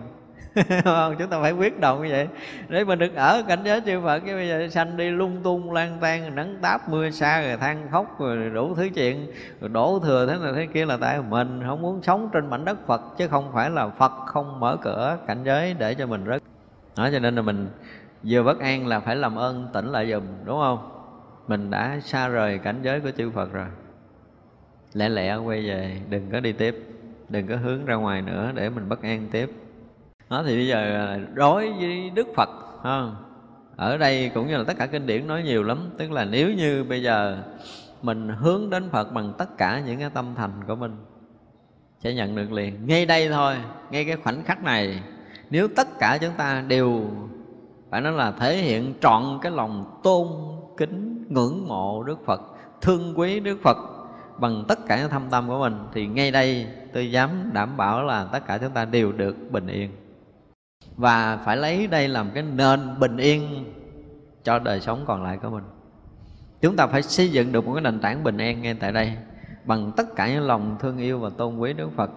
không, 0.84 1.16
chúng 1.18 1.28
ta 1.28 1.40
phải 1.40 1.52
quyết 1.52 1.80
động 1.80 2.02
như 2.02 2.08
vậy. 2.10 2.28
Để 2.68 2.84
mình 2.84 2.98
được 2.98 3.14
ở 3.14 3.42
cảnh 3.48 3.58
giới 3.64 3.80
chư 3.80 4.00
Phật, 4.00 4.18
cái 4.18 4.34
bây 4.34 4.48
giờ 4.48 4.68
sanh 4.68 4.96
đi 4.96 5.10
lung 5.10 5.40
tung, 5.42 5.72
lang 5.72 5.98
tan 6.00 6.34
nắng 6.34 6.56
táp, 6.62 6.88
mưa 6.88 7.10
xa 7.10 7.42
rồi 7.42 7.56
than 7.56 7.88
khóc, 7.90 8.20
rồi 8.20 8.50
đủ 8.50 8.74
thứ 8.74 8.88
chuyện, 8.94 9.26
rồi 9.60 9.68
đổ 9.68 9.98
thừa 10.04 10.26
thế 10.26 10.36
này 10.42 10.52
thế 10.56 10.66
kia 10.66 10.84
là 10.84 10.96
tại 10.96 11.22
mình 11.22 11.62
không 11.66 11.82
muốn 11.82 12.02
sống 12.02 12.30
trên 12.32 12.50
mảnh 12.50 12.64
đất 12.64 12.86
Phật, 12.86 13.02
chứ 13.18 13.28
không 13.28 13.50
phải 13.52 13.70
là 13.70 13.88
Phật 13.88 14.12
không 14.26 14.60
mở 14.60 14.76
cửa 14.82 15.18
cảnh 15.26 15.38
giới 15.44 15.74
để 15.74 15.94
cho 15.94 16.06
mình 16.06 16.24
rớt. 16.26 16.42
Đó, 16.96 17.08
cho 17.12 17.18
nên 17.18 17.34
là 17.34 17.42
mình 17.42 17.68
vừa 18.22 18.42
bất 18.42 18.60
an 18.60 18.86
là 18.86 19.00
phải 19.00 19.16
làm 19.16 19.36
ơn, 19.36 19.68
tỉnh 19.72 19.92
lại 19.92 20.10
dùm 20.10 20.22
đúng 20.44 20.58
không? 20.60 20.90
Mình 21.48 21.70
đã 21.70 22.00
xa 22.02 22.28
rời 22.28 22.58
cảnh 22.58 22.78
giới 22.82 23.00
của 23.00 23.10
chư 23.10 23.30
Phật 23.30 23.52
rồi. 23.52 23.66
Lẹ 24.94 25.08
lẹ 25.08 25.36
quay 25.36 25.68
về, 25.68 26.00
đừng 26.10 26.30
có 26.32 26.40
đi 26.40 26.52
tiếp, 26.52 26.76
đừng 27.28 27.46
có 27.46 27.56
hướng 27.56 27.84
ra 27.84 27.94
ngoài 27.94 28.22
nữa 28.22 28.50
để 28.54 28.70
mình 28.70 28.88
bất 28.88 29.02
an 29.02 29.28
tiếp 29.30 29.50
đó 30.30 30.42
thì 30.46 30.56
bây 30.56 30.66
giờ 30.66 30.76
à, 30.76 31.18
đối 31.34 31.72
với 31.72 32.10
Đức 32.10 32.26
Phật 32.36 32.48
ha, 32.84 33.10
ở 33.76 33.96
đây 33.96 34.30
cũng 34.34 34.46
như 34.46 34.56
là 34.56 34.64
tất 34.64 34.74
cả 34.78 34.86
kinh 34.86 35.06
điển 35.06 35.26
nói 35.26 35.42
nhiều 35.42 35.62
lắm. 35.62 35.90
Tức 35.98 36.10
là 36.10 36.24
nếu 36.24 36.54
như 36.54 36.84
bây 36.84 37.02
giờ 37.02 37.42
mình 38.02 38.28
hướng 38.28 38.70
đến 38.70 38.90
Phật 38.90 39.12
bằng 39.12 39.32
tất 39.38 39.58
cả 39.58 39.82
những 39.86 39.98
cái 39.98 40.10
tâm 40.10 40.34
thành 40.36 40.52
của 40.66 40.74
mình 40.74 40.96
sẽ 41.98 42.14
nhận 42.14 42.36
được 42.36 42.52
liền. 42.52 42.86
Ngay 42.86 43.06
đây 43.06 43.28
thôi 43.28 43.56
ngay 43.90 44.04
cái 44.04 44.16
khoảnh 44.16 44.44
khắc 44.44 44.62
này 44.62 45.02
nếu 45.50 45.68
tất 45.76 45.98
cả 45.98 46.18
chúng 46.20 46.32
ta 46.36 46.64
đều 46.68 47.10
phải 47.90 48.00
nói 48.00 48.12
là 48.12 48.32
thể 48.32 48.56
hiện 48.56 48.94
trọn 49.00 49.22
cái 49.42 49.52
lòng 49.52 50.00
tôn 50.02 50.26
kính 50.76 51.24
ngưỡng 51.28 51.68
mộ 51.68 52.02
Đức 52.02 52.18
Phật 52.26 52.40
thương 52.80 53.18
quý 53.18 53.40
Đức 53.40 53.58
Phật 53.62 53.76
bằng 54.38 54.64
tất 54.68 54.78
cả 54.86 55.00
những 55.00 55.10
thâm 55.10 55.22
tâm 55.30 55.48
của 55.48 55.58
mình 55.58 55.78
thì 55.92 56.06
ngay 56.06 56.30
đây 56.30 56.66
tôi 56.92 57.10
dám 57.10 57.50
đảm 57.52 57.76
bảo 57.76 58.04
là 58.04 58.28
tất 58.32 58.46
cả 58.46 58.58
chúng 58.58 58.70
ta 58.70 58.84
đều 58.84 59.12
được 59.12 59.36
bình 59.50 59.66
yên 59.66 59.90
và 60.96 61.36
phải 61.44 61.56
lấy 61.56 61.86
đây 61.86 62.08
làm 62.08 62.30
cái 62.30 62.42
nền 62.42 62.80
bình 63.00 63.16
yên 63.16 63.64
cho 64.44 64.58
đời 64.58 64.80
sống 64.80 65.04
còn 65.06 65.22
lại 65.22 65.38
của 65.42 65.50
mình. 65.50 65.64
Chúng 66.60 66.76
ta 66.76 66.86
phải 66.86 67.02
xây 67.02 67.30
dựng 67.30 67.52
được 67.52 67.66
một 67.66 67.72
cái 67.74 67.82
nền 67.82 68.00
tảng 68.00 68.24
bình 68.24 68.38
an 68.38 68.62
ngay 68.62 68.74
tại 68.74 68.92
đây, 68.92 69.12
bằng 69.64 69.92
tất 69.96 70.16
cả 70.16 70.28
những 70.32 70.46
lòng 70.46 70.76
thương 70.80 70.98
yêu 70.98 71.18
và 71.18 71.30
tôn 71.36 71.58
quý 71.58 71.72
Đức 71.72 71.88
Phật. 71.96 72.10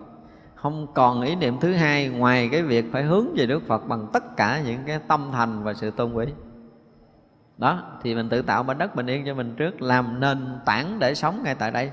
Không 0.55 0.88
còn 0.93 1.21
ý 1.21 1.36
niệm 1.36 1.59
thứ 1.59 1.74
hai, 1.74 2.07
ngoài 2.07 2.50
cái 2.51 2.62
việc 2.62 2.86
phải 2.91 3.03
hướng 3.03 3.27
về 3.36 3.45
Đức 3.45 3.67
Phật 3.67 3.88
bằng 3.88 4.07
tất 4.13 4.38
cả 4.38 4.62
những 4.65 4.79
cái 4.86 5.00
tâm 5.07 5.29
thành 5.31 5.63
và 5.63 5.74
sự 5.74 5.91
tôn 5.91 6.13
quý. 6.13 6.25
Đó, 7.57 7.83
thì 8.03 8.15
mình 8.15 8.29
tự 8.29 8.41
tạo 8.41 8.63
mảnh 8.63 8.77
đất 8.77 8.95
bình 8.95 9.07
yên 9.07 9.25
cho 9.25 9.33
mình 9.33 9.55
trước, 9.57 9.81
làm 9.81 10.19
nền 10.19 10.38
tảng 10.65 11.00
để 11.00 11.15
sống 11.15 11.41
ngay 11.43 11.55
tại 11.55 11.71
đây. 11.71 11.91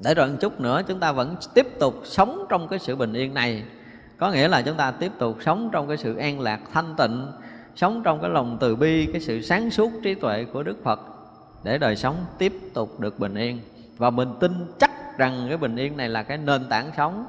Để 0.00 0.14
rồi 0.14 0.28
một 0.28 0.36
chút 0.40 0.60
nữa, 0.60 0.82
chúng 0.88 1.00
ta 1.00 1.12
vẫn 1.12 1.36
tiếp 1.54 1.66
tục 1.80 1.94
sống 2.04 2.46
trong 2.48 2.68
cái 2.68 2.78
sự 2.78 2.96
bình 2.96 3.12
yên 3.12 3.34
này 3.34 3.64
có 4.18 4.30
nghĩa 4.30 4.48
là 4.48 4.62
chúng 4.62 4.76
ta 4.76 4.90
tiếp 4.90 5.12
tục 5.18 5.38
sống 5.44 5.68
trong 5.72 5.88
cái 5.88 5.96
sự 5.96 6.16
an 6.16 6.40
lạc 6.40 6.60
thanh 6.72 6.94
tịnh, 6.96 7.26
sống 7.76 8.02
trong 8.04 8.20
cái 8.20 8.30
lòng 8.30 8.56
từ 8.60 8.76
bi, 8.76 9.06
cái 9.12 9.20
sự 9.20 9.42
sáng 9.42 9.70
suốt 9.70 9.92
trí 10.02 10.14
tuệ 10.14 10.44
của 10.44 10.62
đức 10.62 10.76
phật 10.84 11.00
để 11.64 11.78
đời 11.78 11.96
sống 11.96 12.16
tiếp 12.38 12.52
tục 12.74 13.00
được 13.00 13.18
bình 13.18 13.34
yên. 13.34 13.60
Và 13.98 14.10
mình 14.10 14.28
tin 14.40 14.52
chắc 14.78 15.18
rằng 15.18 15.44
cái 15.48 15.56
bình 15.56 15.76
yên 15.76 15.96
này 15.96 16.08
là 16.08 16.22
cái 16.22 16.38
nền 16.38 16.68
tảng 16.68 16.90
sống 16.96 17.26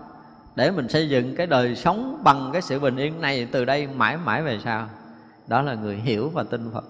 để 0.56 0.72
mình 0.72 0.90
xây 0.90 1.10
dựng 1.10 1.36
cái 1.36 1.48
đời 1.48 1.76
sống 1.76 2.22
bằng 2.24 2.50
cái 2.54 2.62
sự 2.62 2.80
bình 2.80 2.98
yên 2.98 3.22
này 3.22 3.48
từ 3.52 3.66
đây 3.66 3.88
mãi 3.88 4.18
mãi 4.18 4.44
về 4.44 4.60
sau. 4.64 4.90
Đó 5.48 5.62
là 5.62 5.74
người 5.74 5.96
hiểu 5.96 6.30
và 6.30 6.44
tin 6.44 6.72
phật. 6.74 6.86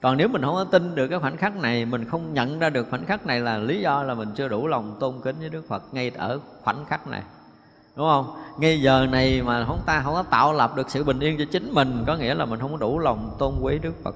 Còn 0.00 0.16
nếu 0.16 0.28
mình 0.28 0.42
không 0.42 0.54
có 0.54 0.64
tin 0.64 0.94
được 0.94 1.08
cái 1.08 1.18
khoảnh 1.18 1.36
khắc 1.36 1.56
này, 1.56 1.84
mình 1.84 2.04
không 2.04 2.34
nhận 2.34 2.58
ra 2.58 2.70
được 2.70 2.86
khoảnh 2.90 3.04
khắc 3.04 3.26
này 3.26 3.40
là 3.40 3.58
lý 3.58 3.80
do 3.80 4.02
là 4.02 4.14
mình 4.14 4.28
chưa 4.34 4.48
đủ 4.48 4.66
lòng 4.66 4.96
tôn 5.00 5.14
kính 5.24 5.36
với 5.40 5.48
đức 5.48 5.68
phật 5.68 5.82
ngay 5.92 6.10
ở 6.16 6.40
khoảnh 6.62 6.84
khắc 6.84 7.08
này 7.08 7.22
đúng 7.98 8.08
không? 8.08 8.36
Ngay 8.58 8.80
giờ 8.80 9.06
này 9.06 9.42
mà 9.42 9.64
chúng 9.68 9.82
ta 9.86 10.02
không 10.02 10.14
có 10.14 10.22
tạo 10.22 10.52
lập 10.52 10.76
được 10.76 10.90
sự 10.90 11.04
bình 11.04 11.20
yên 11.20 11.38
cho 11.38 11.44
chính 11.52 11.74
mình 11.74 12.04
có 12.06 12.16
nghĩa 12.16 12.34
là 12.34 12.44
mình 12.44 12.60
không 12.60 12.72
có 12.72 12.76
đủ 12.76 12.98
lòng 12.98 13.36
tôn 13.38 13.60
quý 13.60 13.78
đức 13.78 13.94
phật. 14.04 14.14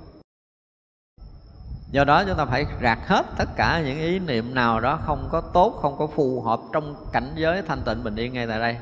Do 1.91 2.05
đó 2.05 2.25
chúng 2.25 2.37
ta 2.37 2.45
phải 2.45 2.67
rạc 2.83 3.09
hết 3.09 3.27
tất 3.37 3.49
cả 3.57 3.83
những 3.87 3.99
ý 3.99 4.19
niệm 4.19 4.55
nào 4.55 4.81
đó 4.81 4.99
không 5.05 5.29
có 5.33 5.41
tốt 5.41 5.79
không 5.83 5.99
có 5.99 6.07
phù 6.07 6.41
hợp 6.41 6.61
trong 6.73 6.95
cảnh 7.13 7.33
giới 7.37 7.63
thanh 7.63 7.83
tịnh 7.85 8.05
bình 8.05 8.17
yên 8.17 8.33
ngay 8.33 8.47
tại 8.47 8.61
đây. 8.61 8.77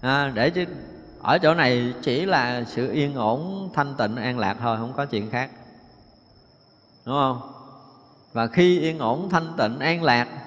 À, 0.00 0.32
để 0.34 0.50
chứ 0.50 0.64
ở 1.22 1.38
chỗ 1.38 1.54
này 1.54 1.94
chỉ 2.02 2.26
là 2.26 2.64
sự 2.66 2.92
yên 2.92 3.14
ổn 3.14 3.70
thanh 3.74 3.94
tịnh 3.94 4.16
an 4.16 4.38
lạc 4.38 4.56
thôi 4.60 4.76
không 4.76 4.92
có 4.92 5.04
chuyện 5.06 5.30
khác. 5.30 5.50
Đúng 7.04 7.14
không? 7.14 7.40
Và 8.32 8.46
khi 8.46 8.80
yên 8.80 8.98
ổn 8.98 9.28
thanh 9.28 9.52
tịnh 9.56 9.78
an 9.78 10.02
lạc 10.02 10.45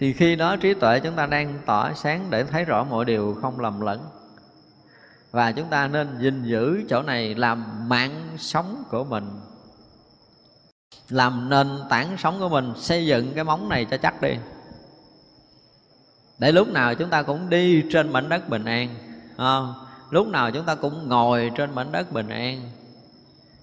thì 0.00 0.12
khi 0.12 0.36
đó 0.36 0.56
trí 0.56 0.74
tuệ 0.74 1.00
chúng 1.00 1.16
ta 1.16 1.26
đang 1.26 1.58
tỏ 1.66 1.92
sáng 1.92 2.26
để 2.30 2.44
thấy 2.44 2.64
rõ 2.64 2.84
mọi 2.84 3.04
điều 3.04 3.38
không 3.42 3.60
lầm 3.60 3.80
lẫn. 3.80 4.00
Và 5.30 5.52
chúng 5.52 5.68
ta 5.70 5.88
nên 5.88 6.18
gìn 6.18 6.42
giữ 6.44 6.82
chỗ 6.88 7.02
này 7.02 7.34
làm 7.34 7.88
mạng 7.88 8.28
sống 8.38 8.84
của 8.90 9.04
mình. 9.04 9.24
Làm 11.08 11.48
nền 11.48 11.66
tảng 11.88 12.16
sống 12.18 12.36
của 12.40 12.48
mình, 12.48 12.72
xây 12.76 13.06
dựng 13.06 13.32
cái 13.34 13.44
móng 13.44 13.68
này 13.68 13.86
cho 13.90 13.96
chắc 13.96 14.22
đi. 14.22 14.36
Để 16.38 16.52
lúc 16.52 16.68
nào 16.68 16.94
chúng 16.94 17.10
ta 17.10 17.22
cũng 17.22 17.50
đi 17.50 17.84
trên 17.92 18.12
mảnh 18.12 18.28
đất 18.28 18.48
bình 18.48 18.64
an 18.64 18.94
không? 19.36 19.74
lúc 20.10 20.28
nào 20.28 20.50
chúng 20.50 20.64
ta 20.64 20.74
cũng 20.74 21.08
ngồi 21.08 21.50
trên 21.56 21.74
mảnh 21.74 21.92
đất 21.92 22.12
bình 22.12 22.28
an. 22.28 22.70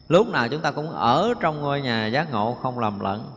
Lúc 0.07 0.27
nào 0.27 0.47
chúng 0.47 0.61
ta 0.61 0.71
cũng 0.71 0.89
ở 0.89 1.33
trong 1.39 1.61
ngôi 1.61 1.81
nhà 1.81 2.07
giác 2.07 2.31
ngộ 2.31 2.57
không 2.61 2.79
lầm 2.79 2.99
lẫn. 2.99 3.31